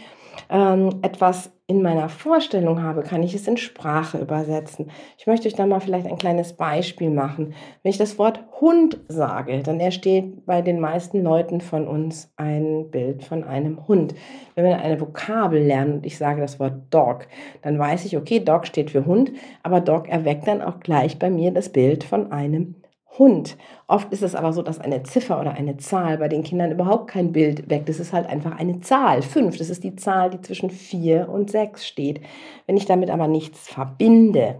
ähm, 0.50 1.00
etwas 1.02 1.50
in 1.66 1.80
meiner 1.80 2.10
Vorstellung 2.10 2.82
habe, 2.82 3.02
kann 3.02 3.22
ich 3.22 3.34
es 3.34 3.48
in 3.48 3.56
Sprache 3.56 4.18
übersetzen. 4.18 4.90
Ich 5.16 5.26
möchte 5.26 5.48
euch 5.48 5.54
da 5.54 5.64
mal 5.64 5.80
vielleicht 5.80 6.06
ein 6.06 6.18
kleines 6.18 6.52
Beispiel 6.52 7.08
machen. 7.08 7.54
Wenn 7.82 7.90
ich 7.90 7.96
das 7.96 8.18
Wort 8.18 8.40
Hund 8.60 8.98
sage, 9.08 9.62
dann 9.62 9.80
entsteht 9.80 10.44
bei 10.44 10.60
den 10.60 10.78
meisten 10.78 11.22
Leuten 11.22 11.62
von 11.62 11.88
uns 11.88 12.30
ein 12.36 12.90
Bild 12.90 13.24
von 13.24 13.44
einem 13.44 13.88
Hund. 13.88 14.14
Wenn 14.54 14.66
wir 14.66 14.78
eine 14.78 15.00
Vokabel 15.00 15.62
lernen 15.62 15.94
und 15.94 16.06
ich 16.06 16.18
sage 16.18 16.42
das 16.42 16.60
Wort 16.60 16.74
Dog, 16.90 17.26
dann 17.62 17.78
weiß 17.78 18.04
ich, 18.04 18.18
okay, 18.18 18.40
Dog 18.40 18.66
steht 18.66 18.90
für 18.90 19.06
Hund, 19.06 19.32
aber 19.62 19.80
Dog 19.80 20.08
erweckt 20.08 20.46
dann 20.46 20.60
auch 20.60 20.80
gleich 20.80 21.18
bei 21.18 21.30
mir 21.30 21.50
das 21.50 21.70
Bild 21.70 22.04
von 22.04 22.30
einem 22.30 22.74
Hund. 23.18 23.56
Oft 23.86 24.12
ist 24.12 24.22
es 24.22 24.34
aber 24.34 24.52
so, 24.52 24.62
dass 24.62 24.80
eine 24.80 25.02
Ziffer 25.02 25.40
oder 25.40 25.52
eine 25.52 25.76
Zahl 25.76 26.18
bei 26.18 26.28
den 26.28 26.42
Kindern 26.42 26.72
überhaupt 26.72 27.08
kein 27.08 27.32
Bild 27.32 27.70
weckt. 27.70 27.88
Es 27.88 28.00
ist 28.00 28.12
halt 28.12 28.26
einfach 28.26 28.58
eine 28.58 28.80
Zahl. 28.80 29.22
Fünf, 29.22 29.56
das 29.56 29.70
ist 29.70 29.84
die 29.84 29.96
Zahl, 29.96 30.30
die 30.30 30.40
zwischen 30.40 30.70
vier 30.70 31.28
und 31.28 31.50
sechs 31.50 31.86
steht. 31.86 32.20
Wenn 32.66 32.76
ich 32.76 32.86
damit 32.86 33.10
aber 33.10 33.28
nichts 33.28 33.68
verbinde, 33.68 34.56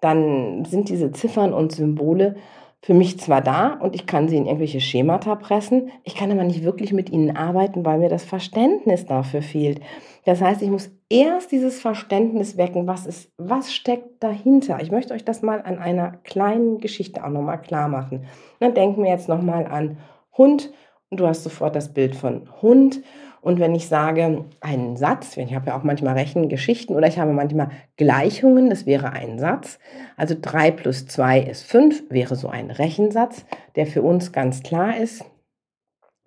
dann 0.00 0.64
sind 0.64 0.88
diese 0.88 1.12
Ziffern 1.12 1.52
und 1.52 1.72
Symbole 1.72 2.36
für 2.84 2.94
mich 2.94 3.20
zwar 3.20 3.40
da 3.40 3.74
und 3.74 3.94
ich 3.94 4.06
kann 4.06 4.28
sie 4.28 4.36
in 4.36 4.46
irgendwelche 4.46 4.80
Schemata 4.80 5.36
pressen, 5.36 5.92
ich 6.02 6.16
kann 6.16 6.32
aber 6.32 6.42
nicht 6.42 6.64
wirklich 6.64 6.92
mit 6.92 7.10
ihnen 7.10 7.36
arbeiten, 7.36 7.84
weil 7.84 7.98
mir 7.98 8.08
das 8.08 8.24
Verständnis 8.24 9.06
dafür 9.06 9.40
fehlt. 9.40 9.80
Das 10.24 10.40
heißt, 10.40 10.62
ich 10.62 10.68
muss 10.68 10.90
erst 11.08 11.52
dieses 11.52 11.80
Verständnis 11.80 12.56
wecken, 12.56 12.88
was 12.88 13.06
ist, 13.06 13.30
was 13.38 13.72
steckt 13.72 14.22
dahinter. 14.22 14.80
Ich 14.82 14.90
möchte 14.90 15.14
euch 15.14 15.24
das 15.24 15.42
mal 15.42 15.62
an 15.62 15.78
einer 15.78 16.18
kleinen 16.24 16.78
Geschichte 16.78 17.24
auch 17.24 17.30
nochmal 17.30 17.60
klar 17.60 17.88
machen. 17.88 18.26
Dann 18.58 18.74
denken 18.74 19.04
wir 19.04 19.10
jetzt 19.10 19.28
nochmal 19.28 19.66
an 19.66 19.98
Hund 20.36 20.72
und 21.10 21.20
du 21.20 21.26
hast 21.26 21.44
sofort 21.44 21.76
das 21.76 21.94
Bild 21.94 22.16
von 22.16 22.48
Hund 22.62 23.00
und 23.42 23.58
wenn 23.58 23.74
ich 23.74 23.88
sage 23.88 24.44
einen 24.60 24.96
Satz, 24.96 25.36
ich 25.36 25.52
habe 25.52 25.66
ja 25.66 25.76
auch 25.76 25.82
manchmal 25.82 26.14
Rechengeschichten 26.14 26.94
oder 26.94 27.08
ich 27.08 27.18
habe 27.18 27.32
manchmal 27.32 27.70
Gleichungen, 27.96 28.70
das 28.70 28.86
wäre 28.86 29.10
ein 29.10 29.40
Satz. 29.40 29.80
Also 30.16 30.36
3 30.40 30.70
plus 30.70 31.08
2 31.08 31.40
ist 31.40 31.64
5, 31.64 32.04
wäre 32.08 32.36
so 32.36 32.48
ein 32.48 32.70
Rechensatz, 32.70 33.44
der 33.74 33.86
für 33.86 34.02
uns 34.02 34.30
ganz 34.30 34.62
klar 34.62 34.96
ist. 34.96 35.24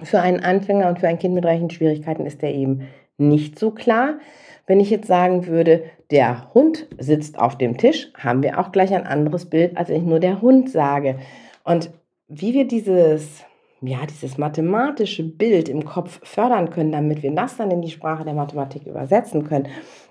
Für 0.04 0.20
einen 0.20 0.42
Anfänger 0.42 0.90
und 0.90 1.00
für 1.00 1.08
ein 1.08 1.18
Kind 1.18 1.34
mit 1.34 1.46
Rechenschwierigkeiten 1.46 2.26
ist 2.26 2.42
der 2.42 2.54
eben 2.54 2.90
nicht 3.18 3.58
so 3.58 3.72
klar. 3.72 4.20
Wenn 4.68 4.82
ich 4.82 4.90
jetzt 4.90 5.08
sagen 5.08 5.48
würde, 5.48 5.84
der 6.12 6.54
Hund 6.54 6.86
sitzt 6.98 7.40
auf 7.40 7.58
dem 7.58 7.78
Tisch, 7.78 8.12
haben 8.18 8.44
wir 8.44 8.60
auch 8.60 8.74
gleich 8.74 8.94
ein 8.94 9.08
anderes 9.08 9.50
Bild, 9.50 9.78
als 9.78 9.88
wenn 9.88 10.02
ich 10.02 10.04
nur 10.04 10.20
der 10.20 10.42
Hund 10.42 10.70
sage. 10.70 11.18
Und 11.64 11.92
wie 12.28 12.54
wir 12.54 12.68
dieses 12.68 13.46
ja, 13.88 14.06
dieses 14.06 14.38
mathematische 14.38 15.24
Bild 15.24 15.70
im 15.70 15.86
Kopf 15.86 16.20
fördern 16.24 16.70
können, 16.70 16.92
damit 16.92 17.24
wir 17.24 17.32
das 17.32 17.58
dann 17.58 17.72
in 17.72 17.82
die 17.82 17.90
Sprache 17.90 18.24
der 18.24 18.34
Mathematik 18.34 18.86
übersetzen 18.86 19.44
können. 19.44 19.68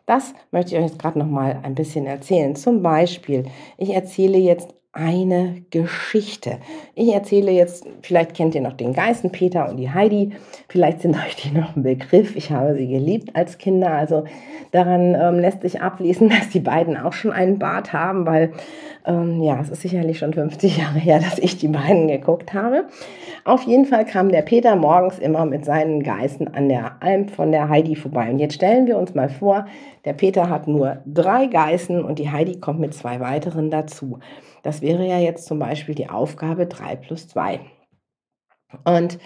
Das 0.06 0.34
möchte 0.50 0.74
ich 0.74 0.80
euch 0.80 0.90
jetzt 0.90 0.98
gerade 0.98 1.18
noch 1.18 1.28
mal 1.28 1.60
ein 1.62 1.74
bisschen 1.74 2.06
erzählen. 2.06 2.54
Zum 2.56 2.82
Beispiel, 2.82 3.44
ich 3.78 3.90
erzähle 3.90 4.38
jetzt 4.38 4.74
eine 4.94 5.62
Geschichte. 5.70 6.58
Ich 6.94 7.12
erzähle 7.12 7.50
jetzt, 7.50 7.84
vielleicht 8.02 8.34
kennt 8.34 8.54
ihr 8.54 8.60
noch 8.60 8.72
den 8.72 8.92
Geißenpeter 8.92 9.68
und 9.68 9.76
die 9.76 9.90
Heidi, 9.90 10.32
vielleicht 10.68 11.02
sind 11.02 11.16
euch 11.26 11.36
die 11.36 11.50
noch 11.50 11.76
ein 11.76 11.82
Begriff. 11.82 12.36
Ich 12.36 12.50
habe 12.50 12.74
sie 12.76 12.86
geliebt 12.86 13.34
als 13.34 13.58
Kinder, 13.58 13.90
also 13.90 14.24
daran 14.70 15.14
ähm, 15.14 15.40
lässt 15.40 15.62
sich 15.62 15.82
ablesen, 15.82 16.28
dass 16.30 16.48
die 16.48 16.60
beiden 16.60 16.96
auch 16.96 17.12
schon 17.12 17.32
einen 17.32 17.58
Bart 17.58 17.92
haben, 17.92 18.24
weil 18.24 18.52
ähm, 19.06 19.42
ja, 19.42 19.60
es 19.60 19.68
ist 19.68 19.82
sicherlich 19.82 20.18
schon 20.18 20.32
50 20.32 20.78
Jahre 20.78 20.98
her, 20.98 21.18
dass 21.18 21.38
ich 21.38 21.58
die 21.58 21.68
beiden 21.68 22.08
geguckt 22.08 22.54
habe. 22.54 22.84
Auf 23.44 23.62
jeden 23.64 23.84
Fall 23.84 24.06
kam 24.06 24.30
der 24.30 24.42
Peter 24.42 24.76
morgens 24.76 25.18
immer 25.18 25.44
mit 25.44 25.64
seinen 25.64 26.02
Geißen 26.02 26.54
an 26.54 26.70
der 26.70 26.96
Alm 27.00 27.28
von 27.28 27.52
der 27.52 27.68
Heidi 27.68 27.96
vorbei. 27.96 28.30
Und 28.30 28.38
jetzt 28.38 28.54
stellen 28.54 28.86
wir 28.86 28.96
uns 28.96 29.14
mal 29.14 29.28
vor, 29.28 29.66
der 30.06 30.14
Peter 30.14 30.48
hat 30.48 30.68
nur 30.68 30.98
drei 31.04 31.46
Geißen 31.46 32.02
und 32.02 32.18
die 32.18 32.30
Heidi 32.30 32.60
kommt 32.60 32.80
mit 32.80 32.94
zwei 32.94 33.20
weiteren 33.20 33.70
dazu. 33.70 34.18
Das 34.64 34.80
wäre 34.82 35.06
ja 35.06 35.18
jetzt 35.18 35.46
zum 35.46 35.60
Beispiel 35.60 35.94
die 35.94 36.08
Aufgabe 36.08 36.66
3 36.66 36.96
plus 36.96 37.28
2. 37.28 37.60
Und 38.84 39.18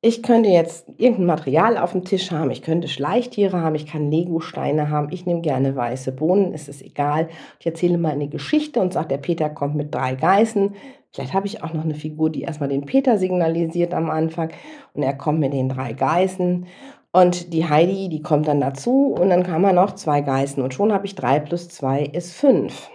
ich 0.00 0.22
könnte 0.22 0.48
jetzt 0.48 0.88
irgendein 0.96 1.26
Material 1.26 1.76
auf 1.76 1.92
dem 1.92 2.04
Tisch 2.04 2.30
haben, 2.30 2.50
ich 2.50 2.62
könnte 2.62 2.88
Schleichtiere 2.88 3.60
haben, 3.60 3.74
ich 3.74 3.86
kann 3.86 4.10
Lego-Steine 4.10 4.90
haben, 4.90 5.08
ich 5.10 5.26
nehme 5.26 5.42
gerne 5.42 5.76
weiße 5.76 6.12
Bohnen, 6.12 6.54
es 6.54 6.68
ist 6.68 6.82
egal. 6.82 7.28
Ich 7.60 7.66
erzähle 7.66 7.98
mal 7.98 8.12
eine 8.12 8.28
Geschichte 8.28 8.80
und 8.80 8.92
sage, 8.92 9.08
der 9.08 9.18
Peter 9.18 9.50
kommt 9.50 9.74
mit 9.74 9.94
drei 9.94 10.14
Geißen. 10.14 10.74
Vielleicht 11.12 11.34
habe 11.34 11.46
ich 11.46 11.62
auch 11.62 11.74
noch 11.74 11.84
eine 11.84 11.94
Figur, 11.94 12.30
die 12.30 12.42
erstmal 12.42 12.68
den 12.70 12.86
Peter 12.86 13.18
signalisiert 13.18 13.92
am 13.92 14.08
Anfang 14.08 14.50
und 14.94 15.02
er 15.02 15.14
kommt 15.14 15.40
mit 15.40 15.52
den 15.52 15.68
drei 15.68 15.92
Geißen. 15.92 16.66
Und 17.12 17.52
die 17.52 17.68
Heidi, 17.68 18.08
die 18.08 18.22
kommt 18.22 18.48
dann 18.48 18.60
dazu 18.60 19.14
und 19.18 19.28
dann 19.28 19.42
kann 19.42 19.60
man 19.60 19.74
noch 19.74 19.94
zwei 19.96 20.22
Geißen 20.22 20.62
und 20.62 20.72
schon 20.72 20.92
habe 20.92 21.04
ich 21.04 21.14
drei 21.14 21.40
plus 21.40 21.68
zwei 21.68 22.04
ist 22.04 22.32
fünf. 22.32 22.88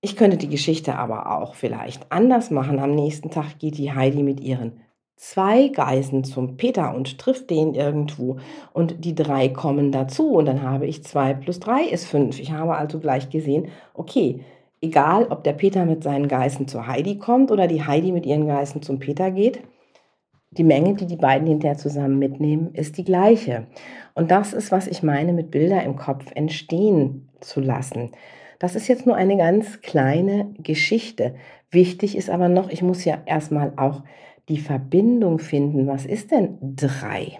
Ich 0.00 0.16
könnte 0.16 0.36
die 0.36 0.48
Geschichte 0.48 0.94
aber 0.94 1.38
auch 1.38 1.54
vielleicht 1.54 2.12
anders 2.12 2.50
machen. 2.50 2.78
Am 2.78 2.94
nächsten 2.94 3.30
Tag 3.30 3.58
geht 3.58 3.78
die 3.78 3.92
Heidi 3.92 4.22
mit 4.22 4.40
ihren 4.40 4.80
zwei 5.16 5.68
Geißen 5.68 6.22
zum 6.22 6.56
Peter 6.56 6.94
und 6.94 7.18
trifft 7.18 7.50
den 7.50 7.74
irgendwo 7.74 8.38
und 8.72 9.04
die 9.04 9.16
drei 9.16 9.48
kommen 9.48 9.90
dazu 9.90 10.34
und 10.34 10.46
dann 10.46 10.62
habe 10.62 10.86
ich 10.86 11.02
zwei 11.02 11.34
plus 11.34 11.58
drei 11.58 11.82
ist 11.82 12.06
fünf. 12.06 12.38
Ich 12.38 12.52
habe 12.52 12.76
also 12.76 13.00
gleich 13.00 13.28
gesehen, 13.28 13.68
okay, 13.94 14.44
egal 14.80 15.26
ob 15.30 15.42
der 15.42 15.54
Peter 15.54 15.84
mit 15.84 16.04
seinen 16.04 16.28
Geißen 16.28 16.68
zur 16.68 16.86
Heidi 16.86 17.18
kommt 17.18 17.50
oder 17.50 17.66
die 17.66 17.84
Heidi 17.84 18.12
mit 18.12 18.26
ihren 18.26 18.46
Geißen 18.46 18.82
zum 18.82 19.00
Peter 19.00 19.32
geht, 19.32 19.60
die 20.52 20.64
Menge, 20.64 20.94
die 20.94 21.06
die 21.06 21.16
beiden 21.16 21.48
hinterher 21.48 21.76
zusammen 21.76 22.18
mitnehmen, 22.18 22.72
ist 22.72 22.96
die 22.96 23.04
gleiche. 23.04 23.66
Und 24.14 24.30
das 24.30 24.52
ist, 24.52 24.70
was 24.70 24.86
ich 24.86 25.02
meine, 25.02 25.32
mit 25.32 25.50
Bilder 25.50 25.82
im 25.82 25.96
Kopf 25.96 26.26
entstehen 26.34 27.28
zu 27.40 27.60
lassen. 27.60 28.12
Das 28.58 28.74
ist 28.74 28.88
jetzt 28.88 29.06
nur 29.06 29.16
eine 29.16 29.36
ganz 29.36 29.80
kleine 29.80 30.52
Geschichte. 30.58 31.34
Wichtig 31.70 32.16
ist 32.16 32.30
aber 32.30 32.48
noch, 32.48 32.70
ich 32.70 32.82
muss 32.82 33.04
ja 33.04 33.18
erstmal 33.26 33.72
auch 33.76 34.02
die 34.48 34.58
Verbindung 34.58 35.38
finden. 35.38 35.86
Was 35.86 36.06
ist 36.06 36.30
denn 36.30 36.58
drei? 36.60 37.38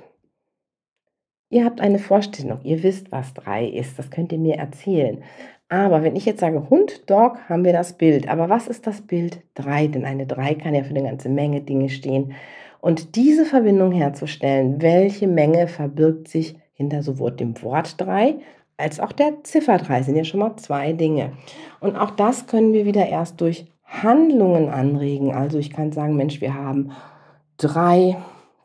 Ihr 1.50 1.64
habt 1.64 1.80
eine 1.80 1.98
Vorstellung, 1.98 2.60
ihr 2.62 2.82
wisst, 2.82 3.10
was 3.10 3.32
drei 3.32 3.66
ist, 3.66 3.98
das 3.98 4.10
könnt 4.10 4.32
ihr 4.32 4.38
mir 4.38 4.56
erzählen. 4.56 5.22
Aber 5.70 6.02
wenn 6.02 6.14
ich 6.14 6.26
jetzt 6.26 6.40
sage 6.40 6.68
Hund, 6.70 7.08
Dog, 7.10 7.38
haben 7.48 7.64
wir 7.64 7.72
das 7.72 7.94
Bild. 7.94 8.28
Aber 8.28 8.48
was 8.48 8.68
ist 8.68 8.86
das 8.86 9.02
Bild 9.02 9.42
drei? 9.54 9.86
Denn 9.86 10.04
eine 10.04 10.26
drei 10.26 10.54
kann 10.54 10.74
ja 10.74 10.82
für 10.82 10.90
eine 10.90 11.02
ganze 11.02 11.28
Menge 11.28 11.60
Dinge 11.60 11.88
stehen. 11.88 12.32
Und 12.80 13.16
diese 13.16 13.44
Verbindung 13.44 13.92
herzustellen, 13.92 14.80
welche 14.80 15.26
Menge 15.26 15.68
verbirgt 15.68 16.28
sich 16.28 16.56
hinter 16.74 17.02
sowohl 17.02 17.32
dem 17.32 17.60
Wort 17.62 18.00
drei 18.00 18.36
als 18.78 19.00
auch 19.00 19.12
der 19.12 19.42
Ziffer 19.42 19.76
3 19.76 20.04
sind 20.04 20.16
ja 20.16 20.24
schon 20.24 20.40
mal 20.40 20.56
zwei 20.56 20.92
Dinge. 20.92 21.32
Und 21.80 21.96
auch 21.96 22.12
das 22.12 22.46
können 22.46 22.72
wir 22.72 22.86
wieder 22.86 23.06
erst 23.06 23.40
durch 23.40 23.66
Handlungen 23.84 24.68
anregen. 24.68 25.34
Also 25.34 25.58
ich 25.58 25.70
kann 25.70 25.92
sagen, 25.92 26.16
Mensch, 26.16 26.40
wir 26.40 26.54
haben 26.54 26.92
drei 27.56 28.16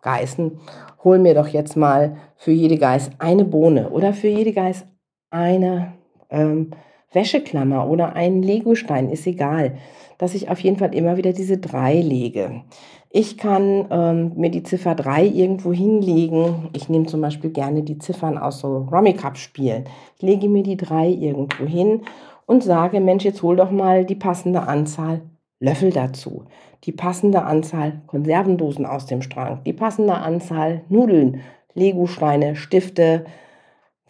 Geißen. 0.01 0.59
Hol 1.03 1.19
mir 1.19 1.33
doch 1.33 1.47
jetzt 1.47 1.75
mal 1.75 2.17
für 2.35 2.51
jede 2.51 2.77
Geiß 2.77 3.11
eine 3.19 3.43
Bohne 3.43 3.89
oder 3.89 4.13
für 4.13 4.27
jede 4.27 4.53
Geiß 4.53 4.85
eine 5.31 5.93
ähm, 6.29 6.71
Wäscheklammer 7.13 7.89
oder 7.89 8.15
einen 8.15 8.43
Legostein, 8.43 9.09
ist 9.09 9.27
egal. 9.27 9.77
Dass 10.17 10.35
ich 10.35 10.49
auf 10.49 10.59
jeden 10.59 10.77
Fall 10.77 10.93
immer 10.93 11.17
wieder 11.17 11.33
diese 11.33 11.57
drei 11.57 11.95
lege. 11.95 12.63
Ich 13.09 13.37
kann 13.37 13.85
ähm, 13.91 14.31
mir 14.35 14.49
die 14.49 14.63
Ziffer 14.63 14.95
3 14.95 15.25
irgendwo 15.25 15.71
hinlegen. 15.71 16.69
Ich 16.73 16.89
nehme 16.89 17.05
zum 17.05 17.21
Beispiel 17.21 17.51
gerne 17.51 17.83
die 17.83 17.99
Ziffern 17.99 18.39
aus 18.39 18.59
so 18.59 18.87
Rummy 18.91 19.13
Cup 19.13 19.37
Spielen. 19.37 19.85
Ich 20.15 20.23
lege 20.23 20.49
mir 20.49 20.63
die 20.63 20.77
3 20.77 21.09
irgendwo 21.09 21.65
hin 21.65 22.01
und 22.47 22.63
sage, 22.63 22.99
Mensch, 22.99 23.23
jetzt 23.23 23.43
hol 23.43 23.55
doch 23.55 23.69
mal 23.69 24.05
die 24.05 24.15
passende 24.15 24.67
Anzahl 24.67 25.21
Löffel 25.59 25.91
dazu, 25.91 26.43
die 26.83 26.91
passende 26.91 27.43
Anzahl 27.43 28.01
Konservendosen 28.07 28.85
aus 28.85 29.05
dem 29.05 29.21
Strang, 29.21 29.63
die 29.63 29.73
passende 29.73 30.15
Anzahl 30.15 30.81
Nudeln, 30.89 31.41
Legosteine, 31.73 32.55
Stifte, 32.55 33.25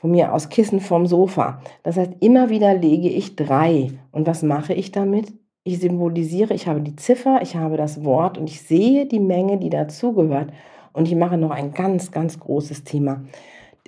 von 0.04 0.12
mir 0.12 0.34
aus 0.34 0.50
Kissen 0.50 0.82
vom 0.82 1.08
Sofa. 1.08 1.62
Das 1.84 1.96
heißt, 1.96 2.12
immer 2.20 2.50
wieder 2.50 2.74
lege 2.74 3.08
ich 3.08 3.38
drei. 3.38 3.92
Und 4.12 4.28
was 4.28 4.44
mache 4.44 4.74
ich 4.74 4.92
damit? 4.92 5.32
ich 5.64 5.80
symbolisiere, 5.80 6.54
ich 6.54 6.68
habe 6.68 6.82
die 6.82 6.98
Ziffer, 6.98 7.40
ich 7.42 7.56
habe 7.56 7.78
das 7.78 8.04
Wort 8.04 8.38
und 8.38 8.50
ich 8.50 8.62
sehe 8.64 9.06
die 9.06 9.22
Menge, 9.22 9.58
die 9.60 9.70
dazugehört. 9.70 10.52
Und 10.92 11.08
ich 11.08 11.16
mache 11.16 11.38
noch 11.38 11.52
ein 11.52 11.72
ganz, 11.72 12.12
ganz 12.12 12.38
großes 12.38 12.84
Thema. 12.84 13.24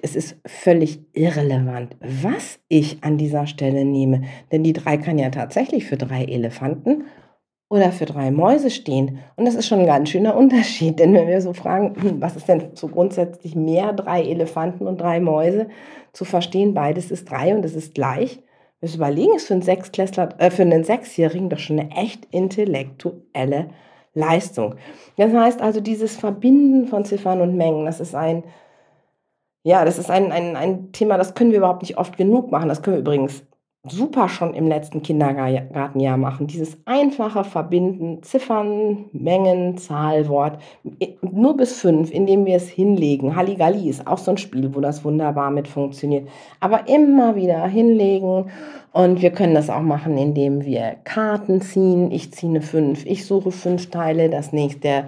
es 0.01 0.15
ist 0.15 0.37
völlig 0.45 1.01
irrelevant, 1.11 1.97
was 1.99 2.59
ich 2.69 3.03
an 3.03 3.17
dieser 3.17 3.45
Stelle 3.45 3.83
nehme. 3.83 4.21
Denn 4.53 4.63
die 4.63 4.71
drei 4.71 4.95
kann 4.95 5.17
ja 5.17 5.29
tatsächlich 5.31 5.83
für 5.83 5.97
drei 5.97 6.23
Elefanten 6.23 7.03
oder 7.69 7.91
für 7.91 8.05
drei 8.05 8.31
Mäuse 8.31 8.69
stehen. 8.69 9.19
Und 9.35 9.45
das 9.45 9.55
ist 9.55 9.67
schon 9.67 9.79
ein 9.79 9.85
ganz 9.85 10.09
schöner 10.09 10.35
Unterschied. 10.35 10.99
Denn 10.99 11.13
wenn 11.13 11.27
wir 11.27 11.41
so 11.41 11.53
fragen, 11.53 11.95
hm, 11.99 12.21
was 12.21 12.35
ist 12.35 12.47
denn 12.47 12.69
so 12.73 12.87
grundsätzlich 12.87 13.55
mehr, 13.55 13.93
drei 13.93 14.23
Elefanten 14.23 14.87
und 14.87 15.01
drei 15.01 15.19
Mäuse, 15.19 15.67
zu 16.13 16.25
verstehen, 16.25 16.73
beides 16.73 17.11
ist 17.11 17.29
drei 17.29 17.53
und 17.55 17.65
es 17.65 17.75
ist 17.75 17.93
gleich. 17.93 18.39
Wir 18.79 18.93
überlegen, 18.93 19.35
ist 19.35 19.47
für 19.47 19.53
einen 19.53 19.63
Sechsklässler, 19.63 20.29
äh, 20.37 20.51
für 20.51 20.61
einen 20.61 20.83
Sechsjährigen 20.83 21.49
doch 21.49 21.57
schon 21.57 21.79
eine 21.79 21.91
echt 21.91 22.25
intellektuelle 22.31 23.69
Leistung. 24.13 24.75
Das 25.17 25.33
heißt 25.33 25.61
also, 25.61 25.81
dieses 25.81 26.15
Verbinden 26.15 26.87
von 26.87 27.03
Ziffern 27.03 27.41
und 27.41 27.57
Mengen, 27.57 27.85
das 27.85 27.99
ist 27.99 28.15
ein, 28.15 28.43
ja, 29.63 29.83
das 29.83 29.97
ist 29.97 30.11
ein, 30.11 30.31
ein, 30.31 30.55
ein 30.55 30.91
Thema, 30.91 31.17
das 31.17 31.33
können 31.33 31.51
wir 31.51 31.57
überhaupt 31.57 31.81
nicht 31.81 31.97
oft 31.97 32.15
genug 32.15 32.51
machen. 32.51 32.69
Das 32.69 32.81
können 32.81 32.97
wir 32.97 33.01
übrigens 33.01 33.43
super 33.87 34.29
schon 34.29 34.53
im 34.53 34.67
letzten 34.67 35.01
Kindergartenjahr 35.01 36.17
machen. 36.17 36.47
Dieses 36.47 36.77
einfache 36.85 37.43
Verbinden, 37.43 38.23
Ziffern, 38.23 39.05
Mengen, 39.11 39.77
Zahlwort, 39.77 40.59
nur 41.21 41.57
bis 41.57 41.79
fünf, 41.79 42.11
indem 42.11 42.45
wir 42.45 42.55
es 42.55 42.67
hinlegen. 42.67 43.35
Halligalli 43.35 43.89
ist 43.89 44.07
auch 44.07 44.17
so 44.17 44.31
ein 44.31 44.37
Spiel, 44.37 44.75
wo 44.75 44.79
das 44.79 45.03
wunderbar 45.05 45.51
mit 45.51 45.67
funktioniert. 45.67 46.27
Aber 46.59 46.87
immer 46.87 47.35
wieder 47.35 47.65
hinlegen 47.67 48.45
und 48.91 49.21
wir 49.21 49.31
können 49.31 49.55
das 49.55 49.69
auch 49.69 49.81
machen, 49.81 50.17
indem 50.17 50.63
wir 50.63 50.95
Karten 51.03 51.61
ziehen. 51.61 52.11
Ich 52.11 52.31
ziehe 52.31 52.49
eine 52.49 52.61
fünf, 52.61 53.05
ich 53.05 53.25
suche 53.25 53.51
fünf 53.51 53.89
Teile, 53.89 54.29
das 54.29 54.53
nächste, 54.53 55.05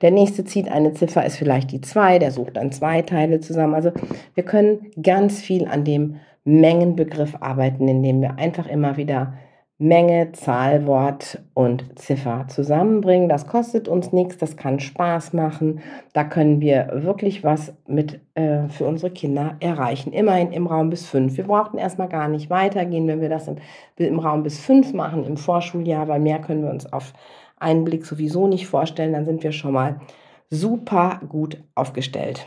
der, 0.00 0.10
nächste 0.10 0.44
zieht 0.44 0.70
eine 0.70 0.92
Ziffer, 0.92 1.26
ist 1.26 1.36
vielleicht 1.36 1.72
die 1.72 1.80
zwei, 1.80 2.18
der 2.18 2.30
sucht 2.30 2.56
dann 2.56 2.70
zwei 2.70 3.02
Teile 3.02 3.40
zusammen. 3.40 3.74
Also 3.74 3.90
wir 4.34 4.44
können 4.44 4.92
ganz 5.02 5.40
viel 5.40 5.66
an 5.66 5.84
dem 5.84 6.16
Mengenbegriff 6.46 7.36
arbeiten, 7.40 7.88
indem 7.88 8.22
wir 8.22 8.38
einfach 8.38 8.66
immer 8.68 8.96
wieder 8.96 9.34
Menge, 9.78 10.32
Zahlwort 10.32 11.42
und 11.52 11.98
Ziffer 11.98 12.46
zusammenbringen. 12.48 13.28
Das 13.28 13.46
kostet 13.46 13.88
uns 13.88 14.10
nichts, 14.10 14.38
das 14.38 14.56
kann 14.56 14.80
Spaß 14.80 15.34
machen. 15.34 15.80
Da 16.14 16.24
können 16.24 16.62
wir 16.62 16.88
wirklich 17.02 17.44
was 17.44 17.74
mit 17.86 18.20
äh, 18.34 18.68
für 18.68 18.86
unsere 18.86 19.10
Kinder 19.10 19.56
erreichen. 19.60 20.14
Immerhin 20.14 20.52
im 20.52 20.66
Raum 20.66 20.88
bis 20.88 21.04
fünf. 21.04 21.36
Wir 21.36 21.44
brauchten 21.44 21.76
erstmal 21.76 22.08
gar 22.08 22.28
nicht 22.28 22.48
weitergehen, 22.48 23.06
wenn 23.06 23.20
wir 23.20 23.28
das 23.28 23.48
im, 23.48 23.56
im 23.96 24.18
Raum 24.18 24.44
bis 24.44 24.58
fünf 24.58 24.94
machen, 24.94 25.24
im 25.26 25.36
Vorschuljahr, 25.36 26.08
weil 26.08 26.20
mehr 26.20 26.38
können 26.38 26.62
wir 26.62 26.70
uns 26.70 26.90
auf 26.90 27.12
einen 27.58 27.84
Blick 27.84 28.06
sowieso 28.06 28.46
nicht 28.46 28.66
vorstellen. 28.68 29.12
Dann 29.12 29.26
sind 29.26 29.42
wir 29.42 29.52
schon 29.52 29.74
mal 29.74 30.00
super 30.48 31.20
gut 31.28 31.58
aufgestellt. 31.74 32.46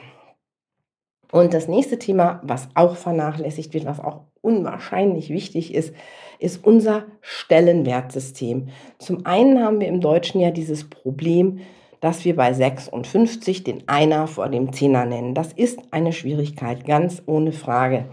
Und 1.32 1.54
das 1.54 1.68
nächste 1.68 2.00
Thema, 2.00 2.42
was 2.44 2.70
auch 2.74 2.96
vernachlässigt 2.96 3.74
wird, 3.74 3.86
was 3.86 4.00
auch 4.00 4.22
unwahrscheinlich 4.42 5.30
wichtig 5.30 5.74
ist, 5.74 5.94
ist 6.40 6.64
unser 6.66 7.04
Stellenwertsystem. 7.22 8.70
Zum 8.98 9.26
einen 9.26 9.62
haben 9.64 9.80
wir 9.80 9.88
im 9.88 10.02
Deutschen 10.02 10.40
ja 10.42 10.52
dieses 10.52 10.90
Problem, 10.90 11.60
dass 12.00 12.24
wir 12.24 12.36
bei 12.36 12.54
56 12.54 13.64
den 13.64 13.88
Einer 13.88 14.28
vor 14.28 14.48
dem 14.50 14.72
Zehner 14.72 15.06
nennen. 15.06 15.36
Das 15.36 15.52
ist 15.52 15.80
eine 15.92 16.14
Schwierigkeit, 16.14 16.86
ganz 16.86 17.22
ohne 17.26 17.52
Frage. 17.52 18.06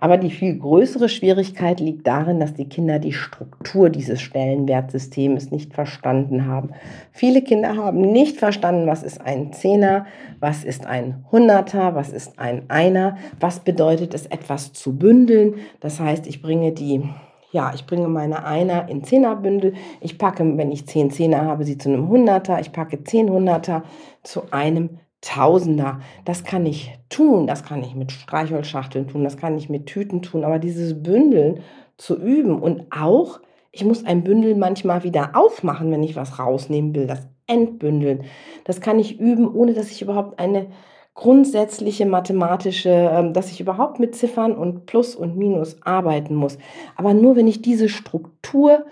Aber 0.00 0.16
die 0.16 0.30
viel 0.30 0.58
größere 0.58 1.08
Schwierigkeit 1.08 1.80
liegt 1.80 2.06
darin, 2.06 2.40
dass 2.40 2.54
die 2.54 2.68
Kinder 2.68 2.98
die 2.98 3.12
Struktur 3.12 3.90
dieses 3.90 4.20
Stellenwertsystems 4.20 5.50
nicht 5.50 5.74
verstanden 5.74 6.46
haben. 6.46 6.70
Viele 7.12 7.42
Kinder 7.42 7.76
haben 7.76 8.00
nicht 8.00 8.36
verstanden, 8.36 8.86
was 8.86 9.02
ist 9.02 9.20
ein 9.20 9.52
Zehner, 9.52 10.06
was 10.40 10.64
ist 10.64 10.86
ein 10.86 11.24
Hunderter, 11.32 11.94
was 11.94 12.10
ist 12.10 12.38
ein 12.38 12.68
Einer, 12.68 13.16
was 13.40 13.60
bedeutet 13.60 14.14
es, 14.14 14.26
etwas 14.26 14.72
zu 14.72 14.96
bündeln. 14.96 15.54
Das 15.80 15.98
heißt, 15.98 16.26
ich 16.26 16.42
bringe 16.42 16.72
die 16.72 17.02
ja, 17.50 17.72
ich 17.74 17.86
bringe 17.86 18.08
meine 18.08 18.44
Einer 18.44 18.90
in 18.90 19.02
Zehnerbündel. 19.02 19.72
Ich 20.02 20.18
packe, 20.18 20.58
wenn 20.58 20.70
ich 20.70 20.86
zehn 20.86 21.10
Zehner 21.10 21.46
habe, 21.46 21.64
sie 21.64 21.78
zu 21.78 21.88
einem 21.88 22.08
Hunderter. 22.08 22.60
Ich 22.60 22.72
packe 22.72 23.02
zehn 23.04 23.30
Hunderter 23.30 23.84
zu 24.22 24.42
einem 24.50 24.98
Tausender. 25.20 26.00
Das 26.24 26.44
kann 26.44 26.64
ich 26.64 26.96
tun, 27.08 27.46
das 27.46 27.64
kann 27.64 27.82
ich 27.82 27.94
mit 27.94 28.12
Streichholzschachteln 28.12 29.08
tun, 29.08 29.24
das 29.24 29.36
kann 29.36 29.58
ich 29.58 29.68
mit 29.68 29.86
Tüten 29.86 30.22
tun, 30.22 30.44
aber 30.44 30.58
dieses 30.58 31.02
Bündeln 31.02 31.60
zu 31.96 32.16
üben 32.16 32.60
und 32.60 32.86
auch, 32.90 33.40
ich 33.72 33.84
muss 33.84 34.04
ein 34.04 34.22
Bündel 34.22 34.54
manchmal 34.54 35.02
wieder 35.02 35.32
aufmachen, 35.34 35.90
wenn 35.90 36.04
ich 36.04 36.14
was 36.14 36.38
rausnehmen 36.38 36.94
will, 36.94 37.06
das 37.06 37.26
Entbündeln. 37.48 38.24
Das 38.64 38.80
kann 38.80 39.00
ich 39.00 39.18
üben, 39.18 39.52
ohne 39.52 39.72
dass 39.72 39.90
ich 39.90 40.02
überhaupt 40.02 40.38
eine 40.38 40.68
grundsätzliche 41.14 42.06
mathematische, 42.06 42.90
ähm, 42.90 43.32
dass 43.32 43.50
ich 43.50 43.60
überhaupt 43.60 43.98
mit 43.98 44.14
Ziffern 44.14 44.56
und 44.56 44.86
Plus 44.86 45.16
und 45.16 45.36
Minus 45.36 45.82
arbeiten 45.82 46.36
muss. 46.36 46.58
Aber 46.94 47.12
nur 47.12 47.34
wenn 47.34 47.48
ich 47.48 47.60
diese 47.60 47.88
Struktur 47.88 48.84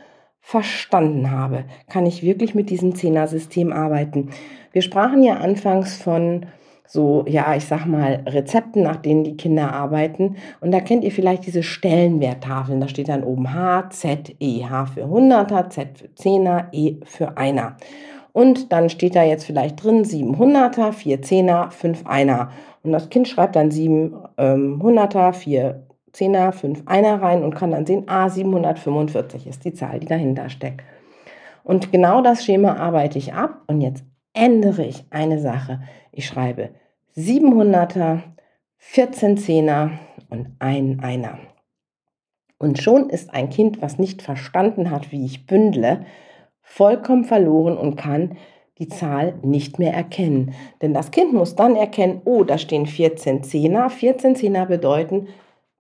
verstanden 0.47 1.33
habe, 1.33 1.65
kann 1.89 2.07
ich 2.07 2.23
wirklich 2.23 2.55
mit 2.55 2.71
diesem 2.71 2.95
Zehner-System 2.95 3.73
arbeiten. 3.73 4.31
Wir 4.71 4.81
sprachen 4.81 5.25
ja 5.25 5.39
anfangs 5.39 5.97
von 6.01 6.47
so, 6.87 7.25
ja, 7.27 7.57
ich 7.57 7.65
sag 7.65 7.85
mal, 7.87 8.23
Rezepten, 8.29 8.85
nach 8.85 8.95
denen 8.95 9.25
die 9.25 9.37
Kinder 9.37 9.73
arbeiten. 9.73 10.37
Und 10.61 10.71
da 10.71 10.79
kennt 10.79 11.03
ihr 11.03 11.11
vielleicht 11.11 11.47
diese 11.47 11.65
Stellenwerttafeln. 11.65 12.81
Da 12.81 12.87
steht 12.87 13.09
dann 13.09 13.25
oben 13.25 13.53
H, 13.53 13.91
Z, 13.91 14.37
E. 14.39 14.65
H 14.65 14.87
für 14.87 15.09
Hunderter, 15.09 15.69
Z 15.69 15.99
für 15.99 16.15
Zehner, 16.15 16.69
E 16.71 16.99
für 17.05 17.37
Einer. 17.37 17.77
Und 18.33 18.71
dann 18.71 18.89
steht 18.89 19.17
da 19.17 19.25
jetzt 19.25 19.47
vielleicht 19.47 19.83
drin 19.83 20.05
700er, 20.05 20.93
4 20.93 21.23
Zehner, 21.23 21.73
5 21.73 22.07
Einer. 22.07 22.51
Und 22.85 22.93
das 22.93 23.11
Kind 23.11 23.27
schreibt 23.27 23.57
dann 23.57 23.73
7 23.73 24.15
ähm, 24.39 24.81
Hunderter, 24.81 25.33
4 25.33 25.86
Zehner, 26.17 26.51
5 26.51 26.85
Einer 26.87 27.21
rein 27.21 27.45
und 27.45 27.55
kann 27.55 27.73
dann 27.73 27.85
sehen, 27.85 28.05
ah, 28.07 28.31
745 28.31 29.47
ist 29.47 29.67
die 29.67 29.75
Zahl, 29.75 30.01
die 30.01 30.07
dahinter 30.07 30.49
steckt. 30.49 30.83
Und 31.63 31.93
genau 31.93 32.23
das 32.23 32.43
Schema 32.43 32.77
arbeite 32.77 33.19
ich 33.19 33.35
ab 33.35 33.61
und 33.67 33.83
jetzt 33.83 34.03
ändere 34.33 34.85
ich 34.85 35.05
eine 35.11 35.39
Sache. 35.39 35.83
Ich 36.13 36.27
schreibe 36.27 36.71
700er, 37.17 38.21
14 38.79 39.37
Zehner 39.37 39.91
und 40.31 40.49
ein 40.59 41.01
Einer. 41.01 41.39
Und 42.59 42.83
schon 42.83 43.11
ist 43.11 43.35
ein 43.35 43.51
Kind, 43.51 43.83
was 43.83 43.99
nicht 43.99 44.23
verstanden 44.23 44.91
hat, 44.91 45.13
wie 45.13 45.27
ich 45.27 45.47
bündle, 45.47 46.07
vollkommen 46.63 47.25
verloren 47.25 47.77
und 47.77 47.97
kann 47.97 48.39
die 48.79 48.89
Zahl 48.89 49.35
nicht 49.43 49.79
mehr 49.79 49.93
erkennen. 49.93 50.55
Denn 50.81 50.95
das 50.95 51.11
Kind 51.11 51.35
muss 51.35 51.57
dann 51.57 51.77
erkennen, 51.77 52.23
oh, 52.25 52.43
da 52.43 52.57
stehen 52.57 52.87
14 52.87 53.43
Zehner. 53.43 53.91
14 53.91 54.35
Zehner 54.37 54.65
bedeuten 54.65 55.29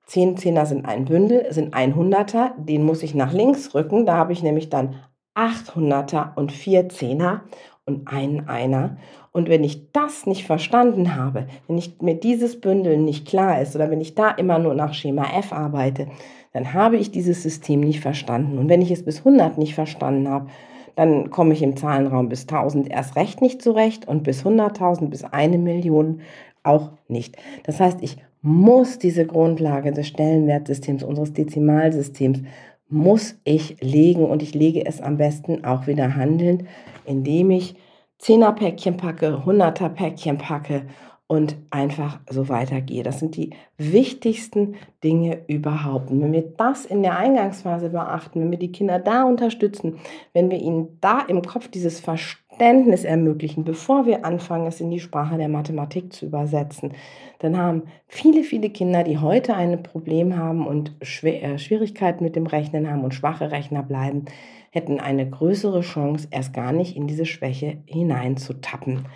10 0.07 0.37
Zehner 0.37 0.67
sind 0.67 0.87
ein 0.87 1.05
Bündel, 1.05 1.47
sind 1.51 1.75
100er, 1.75 2.53
den 2.59 2.85
muss 2.85 3.03
ich 3.03 3.15
nach 3.15 3.33
links 3.33 3.75
rücken, 3.75 4.07
da 4.07 4.17
habe 4.17 4.33
ich 4.33 4.43
nämlich 4.43 4.71
dann 4.71 4.95
800er 5.35 6.35
und 6.37 6.53
4 6.53 6.89
Zehner 6.89 7.43
und 7.85 8.09
einen 8.09 8.49
Einer. 8.49 8.97
Und 9.33 9.49
wenn 9.49 9.65
ich 9.65 9.93
das 9.93 10.27
nicht 10.27 10.47
verstanden 10.47 11.15
habe, 11.15 11.47
wenn 11.67 11.77
ich 11.77 12.01
mir 12.01 12.15
dieses 12.15 12.61
Bündel 12.61 12.97
nicht 12.97 13.27
klar 13.29 13.61
ist 13.61 13.77
oder 13.77 13.91
wenn 13.91 14.01
ich 14.01 14.15
da 14.15 14.31
immer 14.31 14.59
nur 14.59 14.75
nach 14.75 14.95
Schema 14.95 15.27
F 15.37 15.53
arbeite, 15.53 16.07
dann 16.53 16.73
habe 16.73 16.97
ich 16.97 17.11
dieses 17.11 17.43
System 17.43 17.81
nicht 17.81 18.01
verstanden. 18.01 18.59
Und 18.59 18.71
wenn 18.71 18.81
ich 18.81 18.91
es 18.91 19.05
bis 19.05 19.19
100 19.19 19.59
nicht 19.59 19.75
verstanden 19.75 20.29
habe, 20.29 20.47
dann 20.95 21.29
komme 21.29 21.53
ich 21.53 21.63
im 21.63 21.77
Zahlenraum 21.77 22.31
bis 22.31 22.43
1000 22.43 22.91
erst 22.91 23.17
recht 23.17 23.43
nicht 23.43 23.61
zurecht 23.61 24.09
und 24.09 24.23
bis 24.23 24.45
100.000 24.45 25.11
bis 25.11 25.25
eine 25.25 25.59
Million 25.59 26.23
auch 26.63 26.93
nicht. 27.07 27.37
Das 27.65 27.79
heißt, 27.79 27.99
ich 28.01 28.17
muss 28.47 29.01
diese 29.01 29.27
Grundlage 29.27 29.93
des 29.93 30.07
Stellenwertsystems, 30.07 31.03
unseres 31.03 31.33
Dezimalsystems, 31.33 32.43
muss 32.89 33.35
ich 33.43 33.77
legen 33.81 34.25
und 34.25 34.41
ich 34.41 34.55
lege 34.55 34.87
es 34.87 35.01
am 35.01 35.17
besten 35.17 35.65
auch 35.65 35.89
wieder 35.89 36.15
handelnd, 36.15 36.63
indem 37.05 37.51
ich 37.51 37.75
10er 38.23 38.53
Päckchen 38.53 38.97
packe, 38.97 39.43
100er 39.45 39.89
Päckchen 39.89 40.39
packe 40.39 40.83
und 41.27 41.57
einfach 41.71 42.21
so 42.31 42.49
weitergehe. 42.49 43.03
Das 43.03 43.19
sind 43.19 43.37
die 43.37 43.51
wichtigsten 43.79 44.77
Dinge 45.03 45.41
überhaupt. 45.49 46.13
Und 46.13 46.23
wenn 46.23 46.33
wir 46.33 46.49
das 46.57 46.87
in 46.87 47.03
der 47.03 47.19
Eingangsphase 47.19 47.91
beachten, 47.91 48.41
wenn 48.41 48.53
wir 48.53 48.61
die 48.61 48.71
Kinder 48.71 49.01
da 49.01 49.25
unterstützen, 49.25 49.99
wenn 50.35 50.53
wir 50.53 50.59
ihnen 50.59 50.99
da 51.01 51.19
im 51.23 51.43
Kopf 51.43 51.67
dieses 51.67 51.99
Verständnis 51.99 52.46
ermöglichen, 52.59 53.65
bevor 53.65 54.07
wir 54.07 54.25
anfangen, 54.25 54.67
es 54.67 54.81
in 54.81 54.91
die 54.91 55.01
Sprache 55.01 55.37
der 55.37 55.49
Mathematik 55.49 56.13
zu 56.13 56.27
übersetzen, 56.27 56.93
dann 57.39 57.57
haben 57.57 57.83
viele, 58.09 58.43
viele 58.43 58.71
Kinder, 58.71 59.05
die 59.05 59.19
heute 59.19 59.55
ein 59.55 59.83
Problem 59.83 60.37
haben 60.37 60.67
und 60.67 60.93
äh, 61.23 61.59
Schwierigkeiten 61.59 62.25
mit 62.25 62.37
dem 62.37 62.47
Rechnen 62.47 62.91
haben 62.91 63.05
und 63.05 63.15
schwache 63.15 63.51
Rechner 63.51 63.83
bleiben, 63.83 64.25
hätten 64.71 65.01
eine 65.01 65.29
größere 65.29 65.81
Chance, 65.81 66.29
erst 66.31 66.53
gar 66.53 66.73
nicht 66.73 66.97
in 66.97 67.07
diese 67.07 67.27
Schwäche 67.27 67.79
hineinzutappen. 67.87 69.07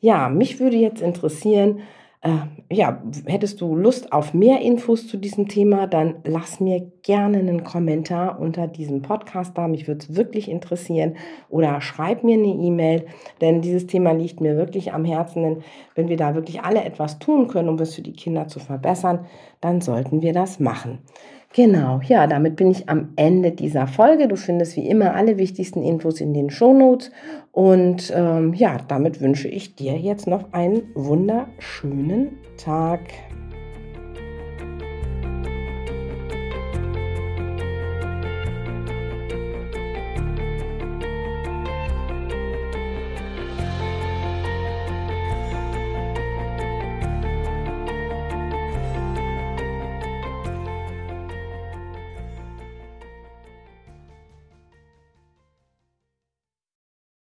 Ja, 0.00 0.28
mich 0.28 0.60
würde 0.60 0.76
jetzt 0.76 1.02
interessieren, 1.02 1.80
ja, 2.70 3.00
hättest 3.26 3.60
du 3.60 3.76
Lust 3.76 4.12
auf 4.12 4.34
mehr 4.34 4.60
Infos 4.60 5.06
zu 5.06 5.16
diesem 5.16 5.46
Thema, 5.46 5.86
dann 5.86 6.16
lass 6.24 6.58
mir 6.58 6.90
gerne 7.02 7.38
einen 7.38 7.62
Kommentar 7.62 8.40
unter 8.40 8.66
diesem 8.66 9.02
Podcast 9.02 9.56
da. 9.56 9.68
Mich 9.68 9.86
würde 9.86 10.00
es 10.00 10.16
wirklich 10.16 10.48
interessieren. 10.48 11.16
Oder 11.48 11.80
schreib 11.80 12.24
mir 12.24 12.34
eine 12.34 12.48
E-Mail, 12.48 13.06
denn 13.40 13.62
dieses 13.62 13.86
Thema 13.86 14.12
liegt 14.12 14.40
mir 14.40 14.56
wirklich 14.56 14.92
am 14.92 15.04
Herzen. 15.04 15.42
Denn 15.44 15.62
wenn 15.94 16.08
wir 16.08 16.16
da 16.16 16.34
wirklich 16.34 16.62
alle 16.62 16.84
etwas 16.84 17.20
tun 17.20 17.46
können, 17.46 17.68
um 17.68 17.78
es 17.78 17.94
für 17.94 18.02
die 18.02 18.12
Kinder 18.12 18.48
zu 18.48 18.58
verbessern, 18.58 19.26
dann 19.60 19.80
sollten 19.80 20.20
wir 20.20 20.32
das 20.32 20.58
machen. 20.58 20.98
Genau, 21.54 22.00
ja, 22.04 22.26
damit 22.26 22.56
bin 22.56 22.70
ich 22.70 22.88
am 22.88 23.12
Ende 23.16 23.52
dieser 23.52 23.86
Folge. 23.86 24.28
Du 24.28 24.36
findest 24.36 24.76
wie 24.76 24.86
immer 24.86 25.14
alle 25.14 25.38
wichtigsten 25.38 25.82
Infos 25.82 26.20
in 26.20 26.34
den 26.34 26.50
Shownotes. 26.50 27.10
Und 27.52 28.12
ähm, 28.14 28.52
ja, 28.52 28.76
damit 28.86 29.20
wünsche 29.20 29.48
ich 29.48 29.74
dir 29.74 29.96
jetzt 29.96 30.26
noch 30.26 30.52
einen 30.52 30.82
wunderschönen 30.94 32.38
Tag. 32.58 33.00